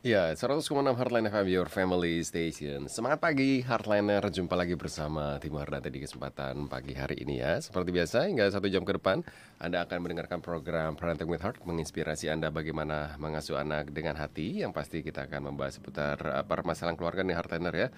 [0.00, 0.64] Ya, 100,6
[0.96, 2.88] Heartline FM, your family station.
[2.88, 4.24] Semangat pagi, Heartliner.
[4.32, 7.60] Jumpa lagi bersama Tim Hardata di kesempatan pagi hari ini ya.
[7.60, 9.20] Seperti biasa, hingga satu jam ke depan,
[9.60, 14.64] Anda akan mendengarkan program Parenting with Heart, menginspirasi Anda bagaimana mengasuh anak dengan hati.
[14.64, 17.88] Yang pasti kita akan membahas seputar uh, permasalahan keluarga nih Heartliner ya.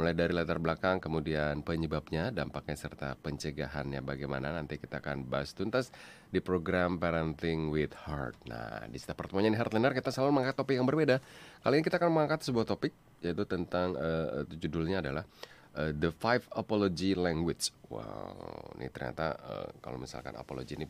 [0.00, 4.48] Mulai dari latar belakang, kemudian penyebabnya, dampaknya, serta pencegahannya bagaimana.
[4.48, 5.92] Nanti kita akan bahas tuntas
[6.30, 8.46] di program Parenting with Heart.
[8.46, 11.18] Nah, di setiap pertemuannya nih Heartliner, kita selalu mengangkat topik yang berbeda.
[11.60, 15.26] Kali ini kita akan mengangkat sebuah topik yaitu tentang uh, judulnya adalah
[15.74, 17.74] uh, The Five Apology Language.
[17.90, 20.86] Wow, ini ternyata uh, kalau misalkan apology ini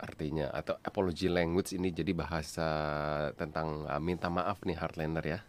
[0.00, 2.68] artinya atau apology language ini jadi bahasa
[3.36, 5.40] tentang uh, minta maaf nih hardliner ya.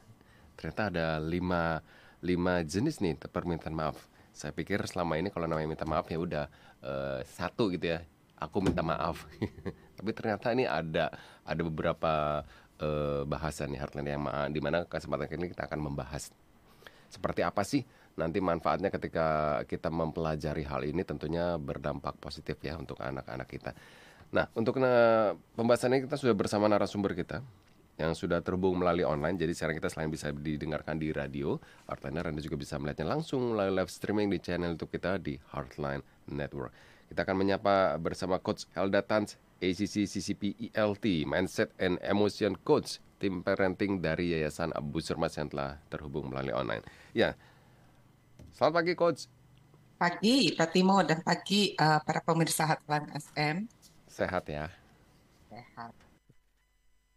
[0.59, 1.81] Ternyata ada lima
[2.21, 3.97] lima jenis nih permintaan maaf.
[4.31, 6.45] Saya pikir selama ini kalau namanya minta maaf ya udah
[6.85, 7.99] uh, satu gitu ya.
[8.41, 9.29] Aku minta maaf.
[9.97, 11.13] Tapi ternyata ini ada
[11.45, 12.41] ada beberapa
[12.81, 16.33] uh, bahasan nih Heartland yang di mana kesempatan ini kita akan membahas
[17.11, 17.83] seperti apa sih
[18.15, 23.71] nanti manfaatnya ketika kita mempelajari hal ini tentunya berdampak positif ya untuk anak-anak kita.
[24.31, 27.43] Nah, untuk nah, pembahasannya kita sudah bersama narasumber kita
[27.99, 29.35] yang sudah terhubung melalui online.
[29.35, 33.83] Jadi sekarang kita selain bisa didengarkan di radio, Heartliner Anda juga bisa melihatnya langsung melalui
[33.83, 36.71] live streaming di channel YouTube kita di Heartline Network.
[37.11, 43.43] Kita akan menyapa bersama Coach Helda Tans ACC CCP ELT Mindset and Emotion Coach tim
[43.43, 46.79] parenting dari Yayasan Abu Surmas yang telah terhubung melalui online.
[47.11, 47.35] Ya,
[48.55, 49.27] selamat pagi Coach.
[49.99, 53.67] Pagi Pak Timo dan pagi uh, para pemirsa Hotline SM.
[54.07, 54.71] Sehat ya?
[55.51, 55.91] Sehat.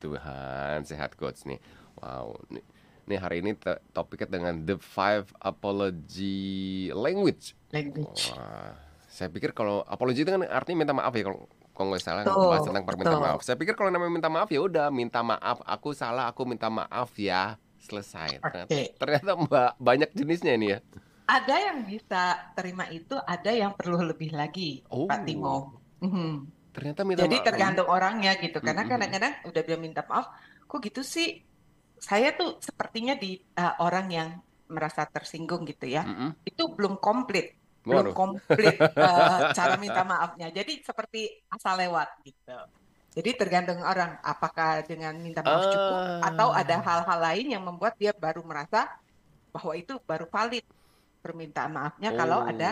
[0.02, 1.62] Tuhan sehat Coach nih.
[2.02, 2.66] Wow, nih,
[3.06, 3.54] nih hari ini
[3.94, 7.54] topiknya dengan the five apology language.
[7.70, 8.34] Language.
[8.34, 8.83] Wah,
[9.14, 12.50] saya pikir kalau apology itu kan artinya minta maaf ya kalau kalau nggak salah betul,
[12.50, 13.40] bahas tentang permintaan maaf.
[13.46, 17.14] Saya pikir kalau namanya minta maaf ya udah minta maaf, aku salah, aku minta maaf
[17.18, 18.38] ya, selesai.
[18.38, 18.94] Okay.
[18.94, 20.78] Ternyata, mbak banyak jenisnya ini ya.
[21.26, 25.10] Ada yang bisa terima itu, ada yang perlu lebih lagi, oh.
[25.10, 25.82] Pak Timo.
[25.98, 26.32] Mm-hmm.
[26.70, 27.46] Ternyata minta Jadi maaf.
[27.50, 28.94] tergantung orangnya gitu, karena mm-hmm.
[28.94, 30.30] kadang-kadang udah bilang minta maaf,
[30.70, 31.42] kok gitu sih?
[31.98, 34.28] Saya tuh sepertinya di uh, orang yang
[34.70, 36.30] merasa tersinggung gitu ya, mm-hmm.
[36.46, 40.48] itu belum komplit belum komplit uh, cara minta maafnya.
[40.48, 42.56] Jadi seperti asal lewat gitu.
[43.14, 46.20] Jadi tergantung orang apakah dengan minta maaf cukup uh.
[46.24, 48.90] atau ada hal-hal lain yang membuat dia baru merasa
[49.54, 50.66] bahwa itu baru valid
[51.22, 52.16] permintaan maafnya oh.
[52.18, 52.70] kalau ada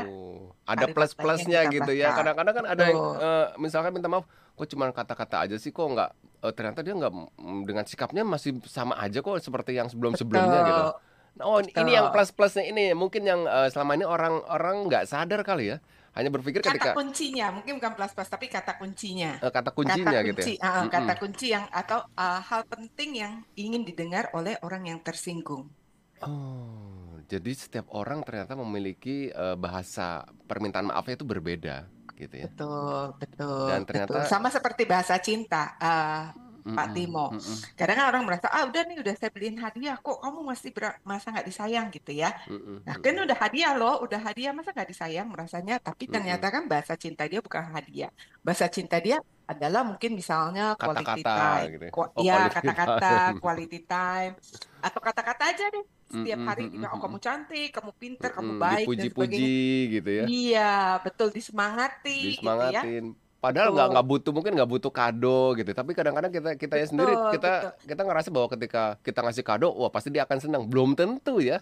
[0.67, 2.11] ada plus-plusnya gitu ya.
[2.17, 6.11] Kadang-kadang kan ada yang uh, misalkan minta maaf kok cuma kata-kata aja sih kok nggak
[6.45, 7.13] uh, ternyata dia nggak
[7.65, 10.85] dengan sikapnya masih sama aja kok seperti yang sebelum-sebelumnya gitu.
[11.41, 11.89] Oh, Betul.
[11.89, 15.79] ini yang plus-plusnya ini mungkin yang uh, selama ini orang-orang nggak sadar kali ya.
[16.13, 19.41] Hanya berpikir kata ketika kuncinya, mungkin bukan plus-plus tapi kata kuncinya.
[19.41, 20.69] Uh, kata kuncinya kata gitu kunci, ya.
[20.69, 25.73] Uh, kata kunci yang atau uh, hal penting yang ingin didengar oleh orang yang tersinggung.
[26.21, 32.47] Oh, jadi setiap orang ternyata memiliki uh, bahasa permintaan maafnya itu berbeda gitu ya.
[32.53, 33.67] Betul, betul.
[33.73, 34.29] Dan ternyata betul.
[34.29, 35.81] sama seperti bahasa cinta.
[35.81, 37.35] Uh, Pak Timo.
[37.35, 37.57] Mm -mm.
[37.75, 40.71] Kadang kan orang merasa, ah udah nih udah saya beliin hadiah, kok kamu masih
[41.03, 42.31] masa nggak disayang gitu ya.
[42.47, 42.77] Mm -mm.
[42.87, 45.83] Nah kan udah hadiah loh, udah hadiah masa nggak disayang merasanya.
[45.83, 48.15] Tapi ternyata kan bahasa cinta dia bukan hadiah.
[48.47, 51.71] Bahasa cinta dia adalah mungkin misalnya quality kata -kata, time.
[51.75, 51.85] Gitu.
[51.85, 51.93] Ya.
[51.99, 54.33] Oh, ya kata-kata, quality time.
[54.79, 55.85] Atau kata-kata aja deh.
[56.13, 56.93] Setiap hari mm -mm.
[56.93, 58.37] oh kamu cantik, kamu pinter, mm -mm.
[58.37, 59.57] kamu baik Dipuji-puji
[59.99, 60.25] gitu ya.
[60.29, 62.37] Iya, betul disemangati.
[62.37, 63.05] Disemangatin.
[63.13, 63.22] Gitu ya.
[63.43, 65.75] Padahal nggak nggak butuh mungkin nggak butuh kado gitu.
[65.75, 67.91] Tapi kadang-kadang kita kita ya sendiri kita betul.
[67.91, 70.63] kita ngerasa bahwa ketika kita ngasih kado, wah pasti dia akan senang.
[70.71, 71.59] Belum tentu ya.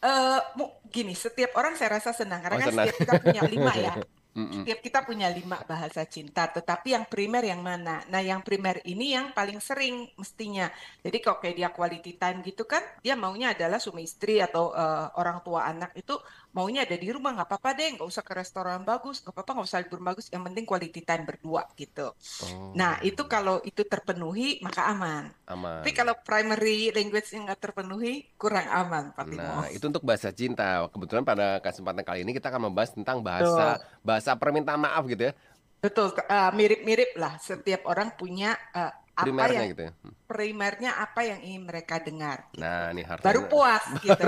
[0.00, 2.86] Eh, uh, gini, setiap orang saya rasa senang karena oh, kan senang.
[2.86, 3.94] setiap kita punya lima ya.
[4.30, 4.62] Mm-mm.
[4.62, 7.98] Setiap kita punya lima bahasa cinta, tetapi yang primer yang mana?
[8.06, 10.70] Nah, yang primer ini yang paling sering mestinya.
[11.02, 15.10] Jadi kalau kayak dia quality time gitu kan, dia maunya adalah suami istri atau uh,
[15.18, 16.14] orang tua anak itu
[16.50, 19.68] maunya ada di rumah nggak apa-apa deh nggak usah ke restoran bagus nggak apa-apa nggak
[19.70, 22.74] usah libur bagus yang penting quality time berdua gitu oh.
[22.74, 28.34] nah itu kalau itu terpenuhi maka aman aman tapi kalau primary language yang nggak terpenuhi
[28.34, 32.70] kurang aman Pak nah itu untuk bahasa cinta kebetulan pada kesempatan kali ini kita akan
[32.70, 34.02] membahas tentang bahasa Betul.
[34.02, 35.34] bahasa permintaan maaf gitu ya
[35.80, 37.40] Betul, uh, mirip-mirip lah.
[37.40, 38.92] Setiap orang punya uh,
[39.24, 39.92] primernya apa yang, gitu ya.
[39.92, 40.14] Hmm.
[40.26, 42.38] Primernya apa yang ingin mereka dengar.
[42.56, 44.24] Nah, ini harta baru puas gitu.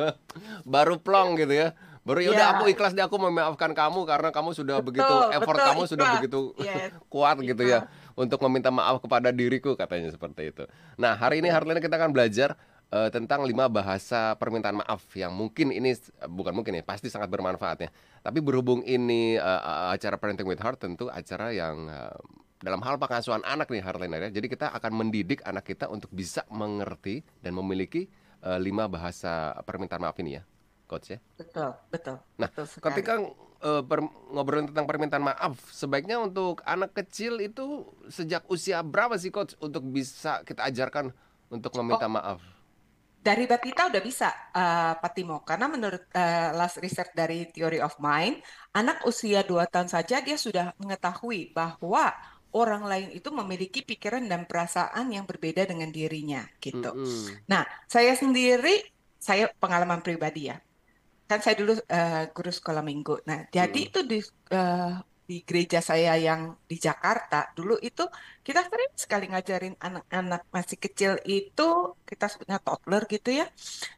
[0.74, 1.68] baru plong gitu ya.
[2.06, 2.54] Baru ya udah ya.
[2.54, 5.90] aku ikhlas deh aku memaafkan kamu karena kamu sudah betul, begitu effort betul, kamu ikhlas.
[5.90, 6.90] sudah begitu yes.
[7.12, 10.64] kuat gitu ya untuk meminta maaf kepada diriku katanya seperti itu.
[10.94, 12.54] Nah, hari ini Harlina kita akan belajar
[12.94, 15.98] uh, tentang lima bahasa permintaan maaf yang mungkin ini
[16.30, 17.90] bukan mungkin ya pasti sangat bermanfaat ya.
[18.22, 22.14] Tapi berhubung ini uh, acara Parenting with Heart tentu acara yang uh,
[22.66, 24.30] dalam hal pengasuhan anak nih Harliner ya.
[24.42, 28.10] Jadi kita akan mendidik anak kita untuk bisa mengerti dan memiliki
[28.42, 30.42] uh, lima bahasa permintaan maaf ini ya,
[30.90, 31.18] coach ya.
[31.38, 32.18] Betul, betul.
[32.34, 33.22] Nah, betul ketika
[33.62, 34.02] uh, per,
[34.34, 39.86] ngobrolin tentang permintaan maaf, sebaiknya untuk anak kecil itu sejak usia berapa sih coach untuk
[39.86, 41.14] bisa kita ajarkan
[41.46, 42.14] untuk meminta oh.
[42.18, 42.40] maaf?
[43.26, 45.42] dari batita udah bisa, uh, Pak Timo.
[45.42, 48.38] Karena menurut uh, last research dari Theory of Mind,
[48.70, 52.14] anak usia 2 tahun saja dia sudah mengetahui bahwa
[52.54, 56.92] orang lain itu memiliki pikiran dan perasaan yang berbeda dengan dirinya, gitu.
[56.94, 57.26] Mm -hmm.
[57.50, 58.86] Nah, saya sendiri,
[59.18, 60.56] saya pengalaman pribadi ya.
[61.26, 63.26] Kan saya dulu uh, guru sekolah minggu.
[63.26, 63.88] Nah, jadi mm.
[63.90, 64.18] itu di
[64.54, 68.06] uh, di gereja saya yang di Jakarta dulu itu
[68.46, 73.50] kita sering sekali ngajarin anak-anak masih kecil itu kita sebutnya toddler gitu ya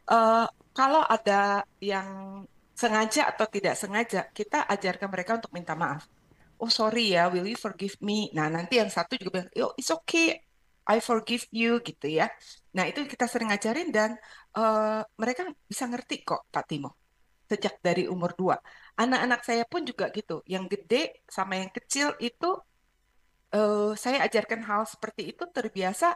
[0.09, 2.41] uh, kalau ada yang
[2.73, 6.09] sengaja atau tidak sengaja kita ajarkan mereka untuk minta maaf
[6.59, 9.89] oh sorry ya will you forgive me nah nanti yang satu juga bilang oh it's
[9.89, 10.43] okay
[10.89, 12.27] I forgive you gitu ya
[12.75, 14.19] nah itu kita sering ngajarin dan
[14.59, 16.99] uh, mereka bisa ngerti kok Pak Timo
[17.49, 18.53] sejak dari umur 2.
[19.01, 20.45] Anak-anak saya pun juga gitu.
[20.45, 22.53] Yang gede sama yang kecil itu
[23.57, 26.13] uh, saya ajarkan hal seperti itu terbiasa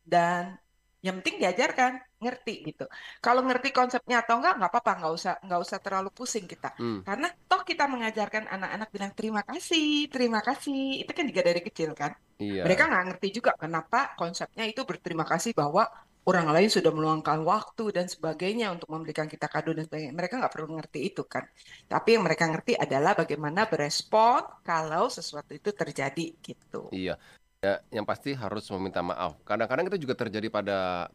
[0.00, 0.56] dan
[1.00, 2.84] yang penting diajarkan ngerti gitu.
[3.24, 6.76] Kalau ngerti konsepnya atau enggak nggak apa-apa, nggak usah nggak usah terlalu pusing kita.
[6.76, 7.00] Hmm.
[7.00, 11.00] Karena toh kita mengajarkan anak-anak bilang terima kasih, terima kasih.
[11.00, 12.12] Itu kan juga dari kecil kan.
[12.36, 12.68] Iya.
[12.68, 15.88] Mereka nggak ngerti juga kenapa konsepnya itu berterima kasih bahwa
[16.28, 20.12] orang lain sudah meluangkan waktu dan sebagainya untuk memberikan kita kado dan sebagainya.
[20.12, 21.48] Mereka nggak perlu ngerti itu kan.
[21.88, 26.92] Tapi yang mereka ngerti adalah bagaimana berespon kalau sesuatu itu terjadi gitu.
[26.92, 27.16] Iya.
[27.60, 29.36] Ya, yang pasti harus meminta maaf.
[29.44, 31.12] Kadang-kadang itu juga terjadi pada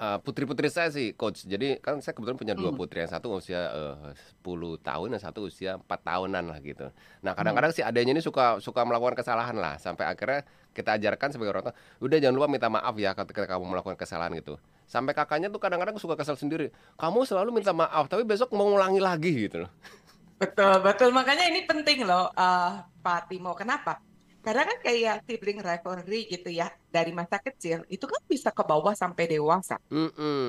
[0.00, 1.44] uh, putri-putri saya sih, coach.
[1.44, 2.80] Jadi kan saya kebetulan punya dua hmm.
[2.80, 6.88] putri, yang satu usia uh, 10 tahun, yang satu usia 4 tahunan lah gitu.
[7.20, 7.84] Nah, kadang-kadang hmm.
[7.84, 11.76] si adanya ini suka suka melakukan kesalahan lah, sampai akhirnya kita ajarkan sebagai orang tua,
[12.00, 14.56] udah jangan lupa minta maaf ya ketika kamu melakukan kesalahan gitu.
[14.88, 16.72] Sampai kakaknya tuh kadang-kadang suka kesal sendiri.
[16.96, 19.70] Kamu selalu minta maaf, tapi besok mau ngulangi lagi gitu loh.
[20.40, 21.12] Betul, betul.
[21.12, 23.52] Makanya ini penting loh, uh, Pak Timo.
[23.52, 24.07] Kenapa?
[24.48, 28.96] Karena kan kayak sibling rivalry gitu ya, dari masa kecil, itu kan bisa ke bawah
[28.96, 29.76] sampai dewasa.
[29.92, 30.48] Mm -mm.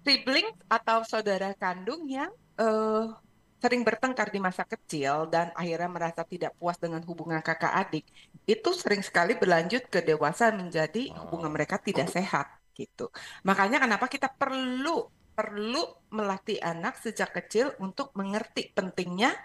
[0.00, 3.12] Sibling atau saudara kandung yang uh,
[3.60, 8.08] sering bertengkar di masa kecil dan akhirnya merasa tidak puas dengan hubungan kakak adik,
[8.48, 13.12] itu sering sekali berlanjut ke dewasa menjadi hubungan mereka tidak sehat gitu.
[13.44, 15.04] Makanya kenapa kita perlu
[15.36, 15.84] perlu
[16.16, 19.36] melatih anak sejak kecil untuk mengerti pentingnya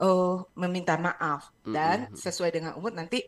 [0.00, 3.22] uh, meminta maaf dan sesuai dengan umur nanti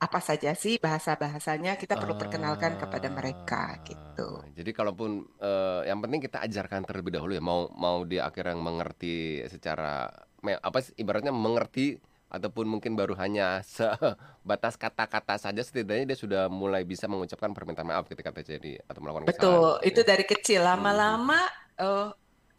[0.00, 4.40] apa saja sih bahasa-bahasanya kita perlu perkenalkan kepada mereka gitu.
[4.56, 9.44] Jadi kalaupun uh, yang penting kita ajarkan terlebih dahulu ya mau mau dia akhirnya mengerti
[9.44, 10.08] secara
[10.40, 12.00] apa ibaratnya mengerti
[12.32, 18.08] ataupun mungkin baru hanya sebatas kata-kata saja setidaknya dia sudah mulai bisa mengucapkan permintaan maaf
[18.08, 19.36] ketika terjadi atau melakukan kesalahan.
[19.36, 19.88] Betul, gitu ya.
[19.92, 21.40] itu dari kecil lama-lama
[21.76, 21.84] hmm.
[21.84, 22.08] uh,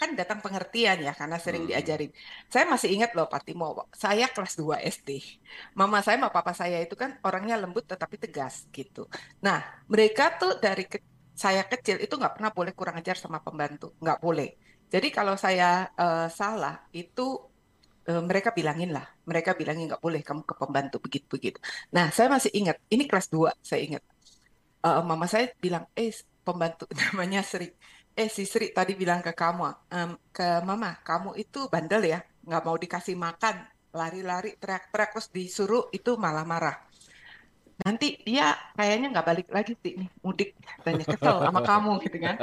[0.02, 1.78] kan datang pengertian ya karena sering hmm.
[1.78, 2.12] diajarin.
[2.50, 5.10] Saya masih ingat loh Pak Timo, saya kelas 2 SD.
[5.78, 9.06] Mama saya sama papa saya itu kan orangnya lembut tetapi tegas gitu.
[9.46, 10.98] Nah, mereka tuh dari ke
[11.38, 14.50] saya kecil itu nggak pernah boleh kurang ajar sama pembantu, nggak boleh.
[14.90, 17.38] Jadi kalau saya uh, salah itu
[18.10, 21.58] uh, mereka bilangin lah, mereka bilangin nggak boleh kamu ke pembantu begitu begitu.
[21.94, 24.04] Nah, saya masih ingat, ini kelas 2 saya ingat.
[24.82, 26.10] Uh, mama saya bilang, eh
[26.42, 27.70] pembantu namanya Sri
[28.16, 32.64] eh si Sri tadi bilang ke kamu, um, ke Mama, kamu itu bandel ya, nggak
[32.68, 33.64] mau dikasih makan,
[33.96, 36.76] lari-lari, teriak-teriak, terus disuruh itu malah marah.
[37.82, 40.54] Nanti dia kayaknya nggak balik lagi sih nih mudik,
[40.86, 42.36] tanya kesel sama kamu gitu kan.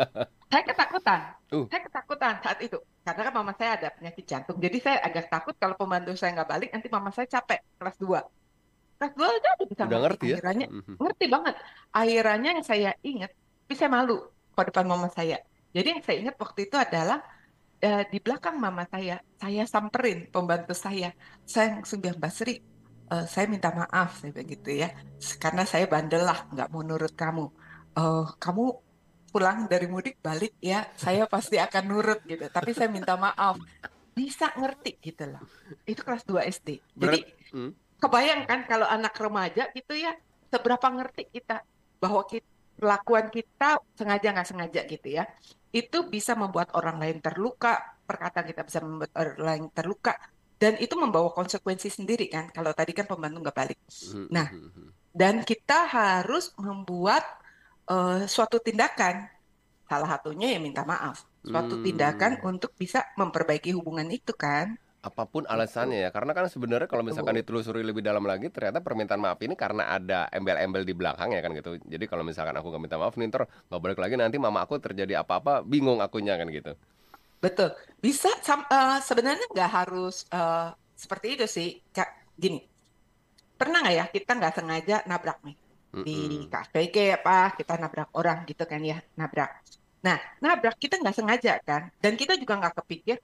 [0.49, 1.21] Saya ketakutan,
[1.53, 1.65] uh.
[1.69, 5.55] saya ketakutan saat itu, karena kan mama saya ada penyakit jantung, jadi saya agak takut
[5.61, 8.19] kalau pembantu saya nggak balik, nanti mama saya capek kelas 2
[8.99, 10.95] kelas 2 aja udah bisa udah ngerti ya akhirnya mhm.
[10.99, 11.55] ngerti banget
[11.95, 13.31] akhirnya yang saya ingat
[13.71, 14.27] bisa malu
[14.59, 15.39] ke depan mama saya
[15.79, 17.23] jadi yang saya ingat waktu itu adalah
[17.87, 21.15] uh, di belakang mama saya, saya samperin pembantu saya.
[21.47, 22.59] Saya langsung bilang, Mbak Sri,
[23.15, 24.91] uh, saya minta maaf, saya begitu ya.
[25.39, 27.47] Karena saya bandel lah, nggak mau nurut kamu.
[27.95, 28.75] Uh, kamu
[29.31, 32.43] pulang dari mudik balik ya, saya pasti akan nurut gitu.
[32.51, 33.63] Tapi saya minta maaf.
[34.19, 35.47] Bisa ngerti gitu loh.
[35.87, 36.83] Itu kelas 2 SD.
[36.99, 37.23] Jadi
[37.55, 38.03] hmm.
[38.03, 40.11] kebayangkan kalau anak remaja gitu ya,
[40.51, 41.63] seberapa ngerti kita
[42.03, 45.27] bahwa kita perlakuan kita sengaja nggak sengaja gitu ya
[45.73, 47.77] itu bisa membuat orang lain terluka,
[48.09, 50.17] perkataan kita bisa membuat orang lain terluka,
[50.57, 52.49] dan itu membawa konsekuensi sendiri kan.
[52.51, 53.79] Kalau tadi kan pembantu nggak balik.
[54.11, 57.23] Hmm, nah, hmm, hmm, dan kita harus membuat
[57.87, 59.29] uh, suatu tindakan,
[59.85, 64.77] salah satunya ya minta maaf, suatu tindakan untuk bisa memperbaiki hubungan itu kan.
[64.99, 69.23] Apa pun alasannya ya, karena kan sebenarnya kalau misalkan ditelusuri lebih dalam lagi, ternyata permintaan
[69.23, 71.79] maaf ini karena ada embel-embel di belakang ya kan gitu.
[71.87, 74.83] Jadi kalau misalkan aku nggak minta maaf nih, ntar nggak balik lagi nanti mama aku
[74.83, 76.75] terjadi apa-apa, bingung akunya kan gitu.
[77.39, 77.79] Betul.
[78.03, 81.79] Bisa uh, sebenarnya nggak harus uh, seperti itu sih.
[81.95, 82.59] Kak, gini,
[83.55, 85.57] pernah nggak ya kita nggak sengaja nabrak nih
[85.89, 89.63] di kafe kayak apa kita nabrak orang gitu kan ya nabrak.
[90.03, 93.23] Nah nabrak kita nggak sengaja kan, dan kita juga nggak kepikir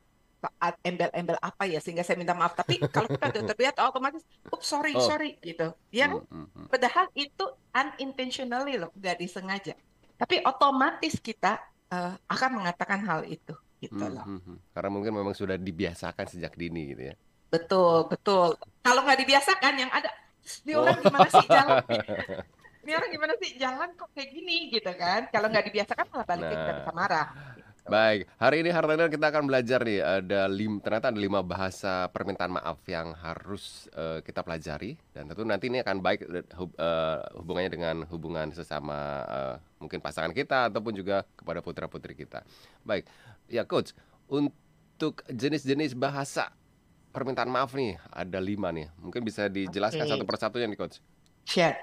[0.85, 2.57] embel-embel apa ya sehingga saya minta maaf.
[2.57, 5.03] Tapi kalau kita udah terlihat otomatis ups sorry oh.
[5.03, 5.73] sorry gitu.
[5.91, 6.67] Ya mm -hmm.
[6.69, 9.75] padahal itu unintentionally loh nggak disengaja.
[10.15, 11.59] Tapi otomatis kita
[11.91, 14.17] uh, akan mengatakan hal itu gitu mm -hmm.
[14.17, 14.27] loh
[14.73, 17.15] karena mungkin memang sudah dibiasakan sejak dini gitu ya.
[17.53, 18.59] Betul betul.
[18.83, 20.11] Kalau nggak dibiasakan yang ada
[20.65, 21.03] di orang oh.
[21.05, 21.77] gimana sih jalan
[22.85, 22.93] ini?
[22.93, 24.69] Orang gimana sih jalan kok kayak gini?
[24.69, 25.33] Gitu kan.
[25.33, 26.53] Kalau nggak dibiasakan malah balik nah.
[26.53, 27.29] kita bisa marah
[27.85, 32.57] Baik, hari ini Hartaner kita akan belajar nih ada lim, ternyata ada lima bahasa permintaan
[32.57, 36.25] maaf yang harus uh, kita pelajari dan tentu nanti ini akan baik
[36.57, 42.17] hub, uh, hubungannya dengan hubungan sesama uh, mungkin pasangan kita ataupun juga kepada putra putri
[42.17, 42.41] kita.
[42.89, 43.05] Baik,
[43.53, 43.93] ya coach
[44.33, 46.57] untuk jenis-jenis bahasa
[47.13, 50.13] permintaan maaf nih ada lima nih, mungkin bisa dijelaskan okay.
[50.17, 51.05] satu persatunya nih coach.
[51.45, 51.77] Sure.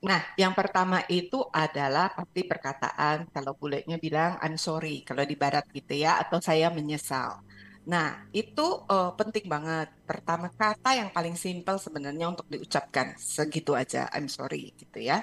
[0.00, 5.68] Nah, yang pertama itu adalah pasti perkataan kalau buletnya bilang I'm sorry kalau di barat
[5.76, 7.44] gitu ya atau saya menyesal.
[7.84, 9.92] Nah, itu uh, penting banget.
[10.08, 15.20] Pertama kata yang paling simpel sebenarnya untuk diucapkan segitu aja I'm sorry gitu ya.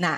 [0.00, 0.16] Nah,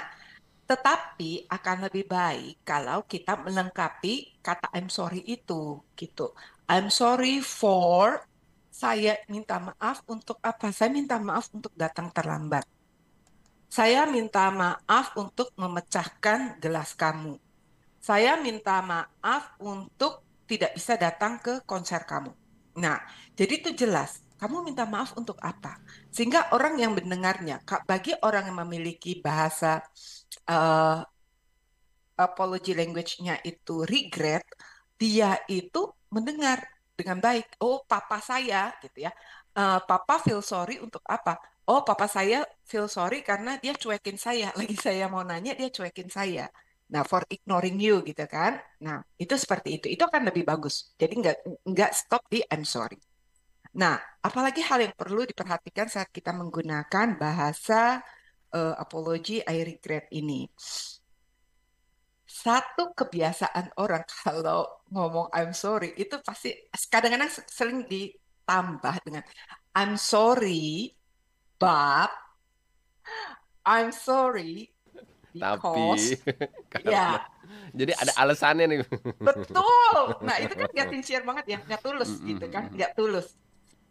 [0.70, 6.38] tetapi akan lebih baik kalau kita melengkapi kata I'm sorry itu gitu.
[6.70, 8.22] I'm sorry for
[8.70, 10.70] saya minta maaf untuk apa?
[10.70, 12.77] Saya minta maaf untuk datang terlambat
[13.68, 17.36] saya minta maaf untuk memecahkan gelas kamu.
[18.00, 22.32] Saya minta maaf untuk tidak bisa datang ke konser kamu.
[22.80, 22.96] Nah,
[23.36, 24.24] jadi itu jelas.
[24.38, 25.76] Kamu minta maaf untuk apa?
[26.08, 29.82] Sehingga orang yang mendengarnya, bagi orang yang memiliki bahasa
[30.46, 31.02] uh,
[32.16, 34.46] apology language-nya itu regret,
[34.94, 36.62] dia itu mendengar
[36.94, 37.58] dengan baik.
[37.60, 39.12] Oh, papa saya, gitu ya.
[39.58, 41.57] Uh, papa feel sorry untuk apa?
[41.68, 44.48] Oh papa saya feel sorry karena dia cuekin saya.
[44.58, 46.48] Lagi saya mau nanya dia cuekin saya.
[46.88, 48.56] Nah, for ignoring you gitu kan.
[48.80, 49.86] Nah, itu seperti itu.
[49.92, 50.96] Itu akan lebih bagus.
[50.96, 51.36] Jadi nggak
[51.68, 52.96] nggak stop di I'm sorry.
[53.76, 58.00] Nah, apalagi hal yang perlu diperhatikan saat kita menggunakan bahasa
[58.56, 60.48] uh, apology I regret ini.
[62.24, 66.56] Satu kebiasaan orang kalau ngomong I'm sorry itu pasti
[66.88, 69.24] kadang-kadang sering ditambah dengan
[69.76, 70.96] I'm sorry
[71.58, 72.10] but
[73.66, 74.72] I'm sorry
[75.34, 76.16] because
[76.72, 77.20] tapi ya.
[77.76, 78.78] jadi ada alasannya nih.
[79.20, 80.00] Betul.
[80.24, 83.36] Nah itu kan nggak sincere banget ya nggak tulus gitu kan nggak tulus.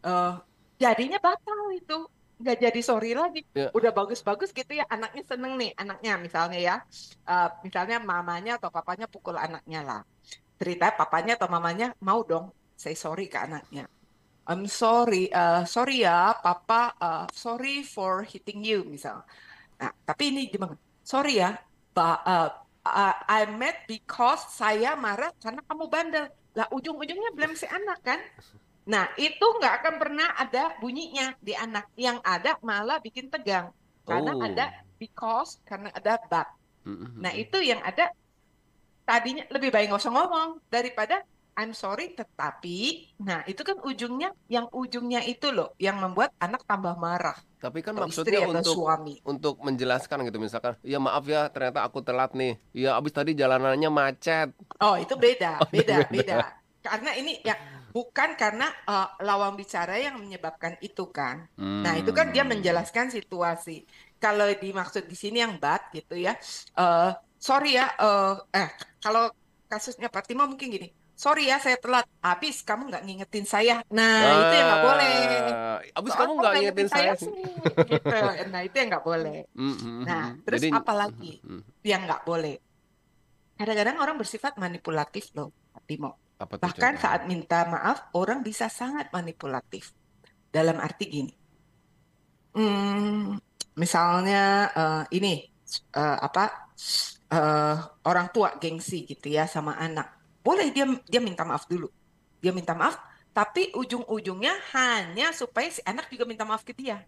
[0.01, 0.41] Uh,
[0.81, 2.09] jadinya batal itu.
[2.37, 3.41] Nggak jadi sorry lagi.
[3.53, 3.73] Ya.
[3.73, 6.75] udah bagus-bagus gitu ya anaknya seneng nih anaknya misalnya ya.
[7.25, 10.01] Uh, misalnya mamanya atau papanya pukul anaknya lah.
[10.57, 13.89] Cerita papanya atau mamanya mau dong say sorry ke anaknya
[14.47, 19.27] I'm sorry, uh, sorry ya, papa, uh, sorry for hitting you, misal.
[19.75, 20.79] Nah, tapi ini gimana?
[21.03, 21.59] Sorry ya,
[21.91, 22.49] ba, uh,
[22.87, 26.31] uh, I met because saya marah karena kamu bandel.
[26.55, 28.23] Lah, ujung-ujungnya blame si anak kan?
[28.87, 31.91] Nah, itu nggak akan pernah ada bunyinya di anak.
[31.99, 33.75] Yang ada malah bikin tegang.
[34.07, 34.47] Karena oh.
[34.47, 36.47] ada because, karena ada but.
[37.19, 38.15] Nah, itu yang ada
[39.03, 41.19] tadinya lebih baik nggak usah ngomong daripada
[41.57, 46.93] I'm sorry tetapi nah itu kan ujungnya yang ujungnya itu loh yang membuat anak tambah
[46.95, 47.33] marah.
[47.57, 49.17] Tapi kan maksudnya untuk suami.
[49.25, 52.61] untuk menjelaskan gitu misalkan ya maaf ya ternyata aku telat nih.
[52.77, 54.53] Ya abis tadi jalanannya macet.
[54.77, 56.35] Oh, itu beda, oh, beda, beda, beda.
[56.85, 57.57] Karena ini ya
[57.89, 61.49] bukan karena uh, lawan bicara yang menyebabkan itu kan.
[61.57, 61.81] Hmm.
[61.81, 62.53] Nah, itu kan dia hmm.
[62.53, 63.89] menjelaskan situasi.
[64.21, 66.37] Kalau dimaksud di sini yang bad gitu ya.
[66.77, 68.69] Uh, sorry ya uh, eh
[69.01, 69.29] kalau
[69.69, 72.05] kasusnya Fatima mungkin gini sorry ya saya telat.
[72.21, 73.81] Habis kamu nggak ngingetin saya.
[73.89, 75.13] Nah ah, itu yang nggak boleh.
[75.97, 77.11] Habis kamu nggak ngingetin saya.
[77.17, 77.33] sih.
[77.89, 78.17] gitu.
[78.53, 79.39] Nah itu yang nggak boleh.
[79.57, 79.99] Mm -hmm.
[80.05, 81.61] Nah terus Jadi, apa lagi mm -hmm.
[81.81, 82.55] yang nggak boleh?
[83.57, 85.49] Kadang-kadang orang bersifat manipulatif loh,
[85.89, 86.37] Timo.
[86.37, 89.97] Apa Bahkan saat minta maaf orang bisa sangat manipulatif.
[90.53, 91.33] Dalam arti gini.
[92.53, 93.37] Hmm,
[93.73, 95.45] misalnya uh, ini
[95.97, 96.73] uh, apa
[97.33, 100.16] uh, orang tua gengsi gitu ya sama anak
[100.47, 101.91] boleh dia dia minta maaf dulu.
[102.39, 102.95] Dia minta maaf,
[103.35, 107.03] tapi ujung-ujungnya hanya supaya si anak juga minta maaf ke dia.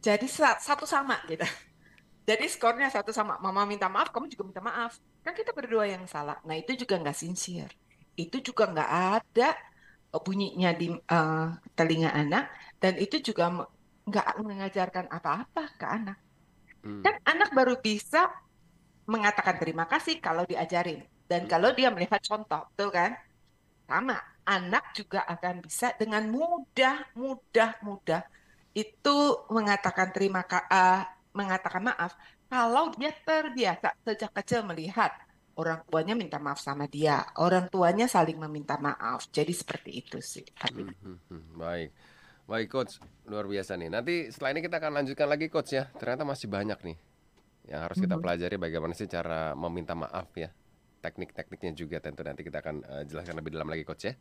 [0.00, 1.44] Jadi satu sama gitu.
[2.28, 3.36] Jadi skornya satu sama.
[3.36, 4.96] Mama minta maaf, kamu juga minta maaf.
[5.20, 6.40] Kan kita berdua yang salah.
[6.48, 7.76] Nah itu juga nggak sincere.
[8.16, 8.90] Itu juga nggak
[9.20, 9.52] ada
[10.24, 13.68] bunyinya di uh, telinga anak dan itu juga
[14.08, 16.18] nggak mengajarkan apa-apa ke anak.
[16.80, 17.04] Hmm.
[17.04, 18.32] Kan anak baru bisa
[19.04, 21.50] mengatakan terima kasih kalau diajarin dan hmm.
[21.50, 23.16] kalau dia melihat contoh, betul kan?
[23.84, 24.16] Sama,
[24.48, 28.22] anak juga akan bisa dengan mudah, mudah, mudah
[28.74, 29.16] itu
[29.54, 32.18] mengatakan terima uh, mengatakan maaf
[32.50, 35.14] kalau dia terbiasa sejak kecil melihat
[35.54, 39.30] orang tuanya minta maaf sama dia, orang tuanya saling meminta maaf.
[39.30, 40.42] Jadi seperti itu sih.
[40.58, 41.44] Hmm, hmm, hmm.
[41.54, 41.90] Baik.
[42.44, 43.88] Baik coach, luar biasa nih.
[43.88, 45.88] Nanti setelah ini kita akan lanjutkan lagi coach ya.
[45.94, 46.98] Ternyata masih banyak nih
[47.64, 50.52] yang harus kita pelajari bagaimana sih cara meminta maaf ya.
[51.04, 54.16] Teknik-tekniknya juga tentu nanti kita akan uh, jelaskan lebih dalam lagi coach ya.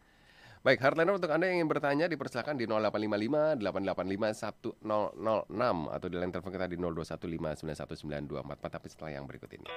[0.64, 6.32] Baik, hardliner untuk Anda yang ingin bertanya dipersilakan di 0855 885 1006 atau di line
[6.32, 9.68] telepon kita di 0215919244 tapi setelah yang berikut ini.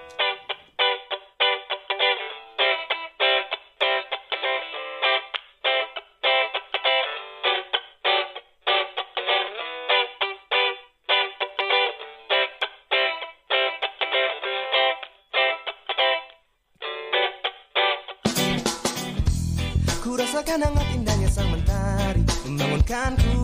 [20.65, 23.36] Hangat indahnya sang mentari Membangunkanku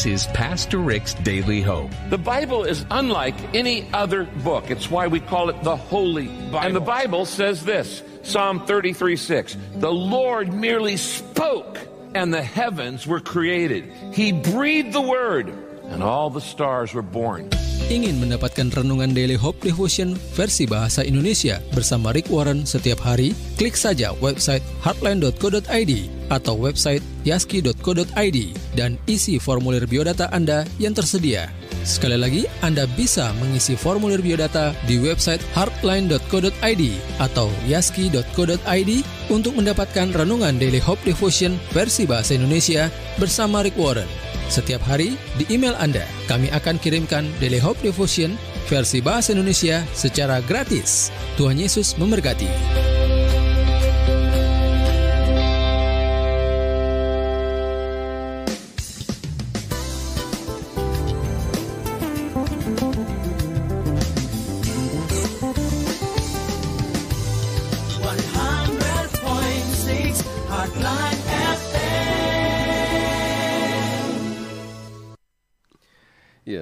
[0.00, 1.90] This is Pastor Rick's Daily Hope.
[2.08, 4.70] The Bible is unlike any other book.
[4.70, 6.58] It's why we call it the Holy Bible.
[6.60, 11.76] And the Bible says this Psalm 33 6 The Lord merely spoke,
[12.14, 13.92] and the heavens were created.
[14.14, 15.48] He breathed the word,
[15.84, 17.50] and all the stars were born.
[17.90, 23.34] Ingin mendapatkan renungan Daily Hope Devotion versi bahasa Indonesia bersama Rick Warren setiap hari?
[23.58, 25.92] Klik saja website heartline.co.id
[26.30, 28.38] atau website yaski.co.id
[28.78, 31.50] dan isi formulir biodata Anda yang tersedia.
[31.82, 36.82] Sekali lagi, Anda bisa mengisi formulir biodata di website heartline.co.id
[37.18, 38.90] atau yaski.co.id
[39.32, 44.08] untuk mendapatkan renungan Daily Hope Devotion versi bahasa Indonesia bersama Rick Warren.
[44.50, 48.34] Setiap hari di email Anda, kami akan kirimkan Daily Hope Devotion
[48.66, 51.14] versi bahasa Indonesia secara gratis.
[51.38, 52.79] Tuhan Yesus memberkati.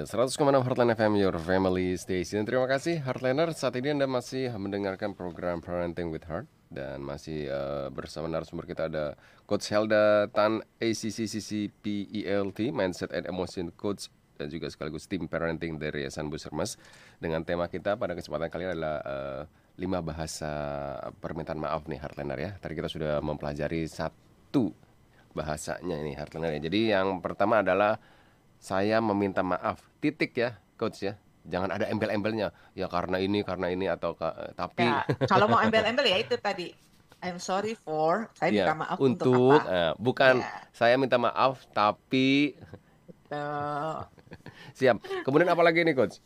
[0.09, 2.41] 100,6 Heartline FM, your family station.
[2.41, 3.53] Terima kasih Heartliner.
[3.53, 8.89] Saat ini Anda masih mendengarkan program Parenting with Heart dan masih uh, bersama narasumber kita
[8.89, 9.13] ada
[9.45, 14.09] Coach Helda Tan ACCCCPELT Mindset and Emotion Coach
[14.41, 16.81] dan juga sekaligus tim parenting dari Yayasan Busermas
[17.21, 19.41] dengan tema kita pada kesempatan kali ini adalah uh,
[19.77, 20.49] lima bahasa
[21.21, 22.51] permintaan maaf nih Heartliner ya.
[22.57, 24.73] Tadi kita sudah mempelajari satu
[25.37, 26.65] bahasanya ini Heartliner ya.
[26.65, 28.17] Jadi yang pertama adalah
[28.59, 29.79] saya meminta maaf.
[30.03, 31.15] Titik ya coach ya.
[31.47, 32.51] Jangan ada embel-embelnya.
[32.75, 34.13] Ya karena ini karena ini atau
[34.53, 36.75] tapi ya, kalau mau embel-embel ya itu tadi.
[37.19, 39.67] I'm sorry for saya ya, minta maaf untuk, untuk apa?
[39.67, 40.55] uh, bukan ya.
[40.71, 42.55] saya minta maaf tapi
[44.79, 45.03] siap.
[45.27, 46.23] Kemudian apa lagi nih coach?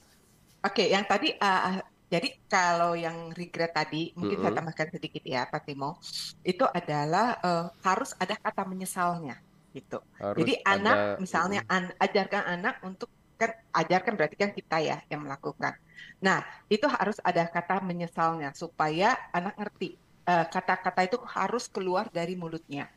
[0.61, 1.81] Oke okay, yang tadi uh,
[2.13, 4.53] jadi kalau yang regret tadi mungkin mm -hmm.
[4.53, 5.97] saya tambahkan sedikit ya Pak Timo.
[6.45, 9.41] Itu adalah uh, harus ada kata menyesalnya
[9.73, 9.99] gitu.
[10.21, 14.97] Harus Jadi ada, anak misalnya an, ajarkan anak untuk kan ajarkan berarti kan kita ya
[15.09, 15.73] yang melakukan.
[16.21, 22.39] Nah, itu harus ada kata menyesalnya supaya anak ngerti kata-kata uh, itu harus keluar dari
[22.39, 22.87] mulutnya.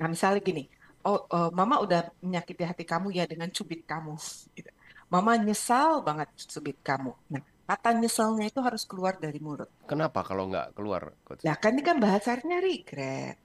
[0.00, 0.64] Nah, misalnya gini,
[1.04, 4.16] oh uh, mama udah menyakiti hati kamu ya dengan cubit kamu.
[4.56, 4.70] Gitu.
[5.10, 7.12] Mama nyesal banget cubit kamu.
[7.34, 9.68] Nah, kata nyesalnya itu harus keluar dari mulut.
[9.84, 11.12] Kenapa kalau nggak keluar?
[11.26, 11.44] Coach?
[11.44, 13.36] Ya kan ini kan bahasanya regret.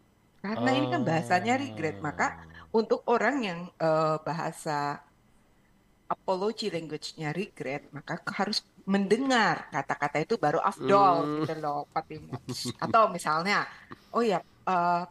[0.46, 0.78] Karena oh.
[0.78, 5.02] ini kan bahasanya regret, maka untuk orang yang uh, bahasa
[6.06, 11.36] apology language-nya regret, maka harus mendengar kata-kata itu baru afdol hmm.
[11.42, 12.38] gitu loh, Fatima.
[12.78, 13.66] Atau misalnya,
[14.14, 14.38] oh ya,
[14.70, 15.10] uh,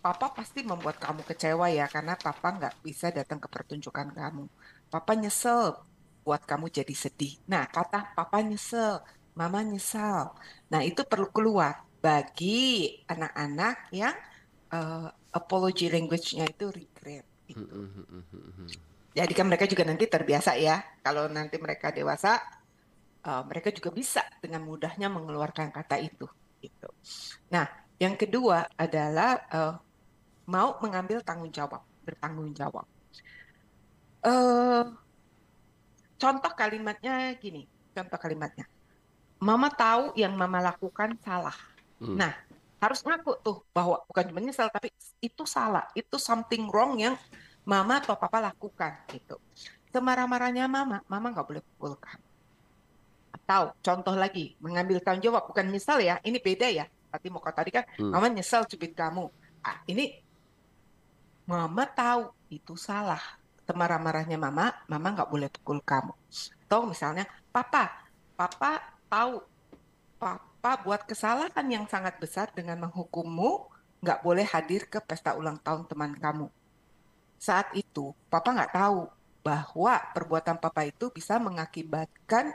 [0.00, 4.48] Papa pasti membuat kamu kecewa ya karena Papa nggak bisa datang ke pertunjukan kamu.
[4.88, 5.76] Papa nyesel
[6.24, 7.36] buat kamu jadi sedih.
[7.50, 9.02] Nah, kata Papa nyesel,
[9.36, 10.32] Mama nyesal.
[10.72, 14.16] Nah, itu perlu keluar bagi anak-anak yang
[14.74, 17.26] uh, apology language-nya itu regret.
[17.46, 17.76] Gitu.
[19.10, 20.82] Jadi kan mereka juga nanti terbiasa ya.
[21.02, 22.38] Kalau nanti mereka dewasa,
[23.26, 26.26] uh, mereka juga bisa dengan mudahnya mengeluarkan kata itu.
[26.62, 26.88] Gitu.
[27.50, 27.66] Nah,
[27.98, 29.74] yang kedua adalah uh,
[30.46, 32.86] mau mengambil tanggung jawab, bertanggung jawab.
[34.20, 34.92] Uh,
[36.20, 37.64] contoh kalimatnya gini,
[37.96, 38.68] contoh kalimatnya.
[39.40, 41.56] Mama tahu yang mama lakukan salah.
[41.96, 42.20] Hmm.
[42.20, 42.32] Nah,
[42.80, 44.88] harus ngaku tuh bahwa bukan cuma nyesel tapi
[45.20, 47.14] itu salah, itu something wrong yang
[47.68, 49.36] mama atau papa lakukan gitu.
[49.92, 52.26] Semarah-marahnya mama, mama nggak boleh pukul kamu.
[53.36, 56.88] Atau contoh lagi, mengambil tanggung jawab bukan nyesel ya, ini beda ya.
[56.88, 58.10] Tadi mau kata tadi kan, hmm.
[58.16, 59.28] mama nyesel cubit kamu.
[59.60, 60.16] Ah, ini
[61.44, 63.20] mama tahu itu salah.
[63.68, 66.16] Semarah-marahnya mama, mama nggak boleh pukul kamu.
[66.64, 69.42] Atau misalnya, papa, papa tahu,
[70.16, 73.72] papa Papa buat kesalahan yang sangat besar dengan menghukummu
[74.04, 76.52] nggak boleh hadir ke pesta ulang tahun teman kamu.
[77.40, 79.08] Saat itu, Papa nggak tahu
[79.40, 82.52] bahwa perbuatan Papa itu bisa mengakibatkan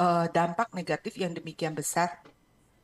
[0.00, 2.24] uh, dampak negatif yang demikian besar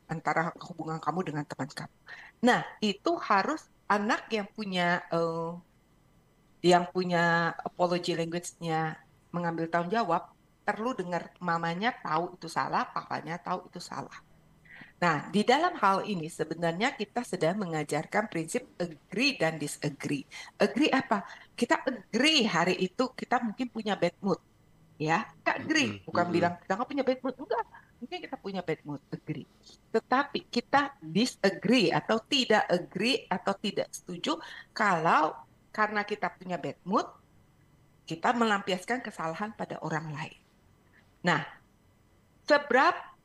[0.04, 1.96] antara hubungan kamu dengan teman kamu.
[2.44, 5.56] Nah, itu harus anak yang punya uh,
[6.60, 9.00] yang punya apology language-nya
[9.32, 10.28] mengambil tanggung jawab
[10.60, 14.27] perlu dengar mamanya tahu itu salah, papanya tahu itu salah.
[14.98, 20.26] Nah, di dalam hal ini sebenarnya kita sedang mengajarkan prinsip agree dan disagree.
[20.58, 21.22] Agree apa?
[21.54, 24.42] Kita agree hari itu kita mungkin punya bad mood.
[24.98, 26.02] Ya, kita agree.
[26.02, 26.34] Bukan mm -hmm.
[26.34, 27.36] bilang kita nggak punya bad mood.
[27.38, 27.66] Enggak,
[28.02, 29.46] mungkin kita punya bad mood, agree.
[29.94, 34.38] Tetapi kita disagree atau tidak agree atau tidak setuju
[34.74, 35.34] kalau
[35.70, 37.06] karena kita punya bad mood,
[38.02, 40.38] kita melampiaskan kesalahan pada orang lain.
[41.22, 41.46] Nah,
[42.46, 43.17] seberapa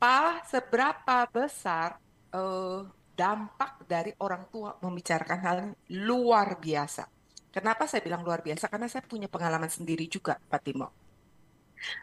[0.47, 1.97] seberapa besar
[2.35, 7.05] uh, dampak dari orang tua membicarakan hal ini luar biasa.
[7.53, 8.65] Kenapa saya bilang luar biasa?
[8.65, 10.89] Karena saya punya pengalaman sendiri juga, Pak Timo.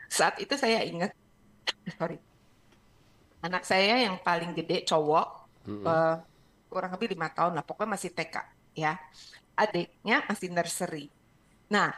[0.06, 1.10] Saat itu saya ingat,
[1.98, 2.16] sorry,
[3.42, 5.26] anak saya yang paling gede cowok,
[5.66, 5.84] mm -hmm.
[5.90, 6.16] uh,
[6.70, 8.36] kurang lebih lima tahun lah, pokoknya masih TK,
[8.78, 8.94] ya.
[9.58, 11.10] Adiknya masih nursery.
[11.66, 11.90] Nah,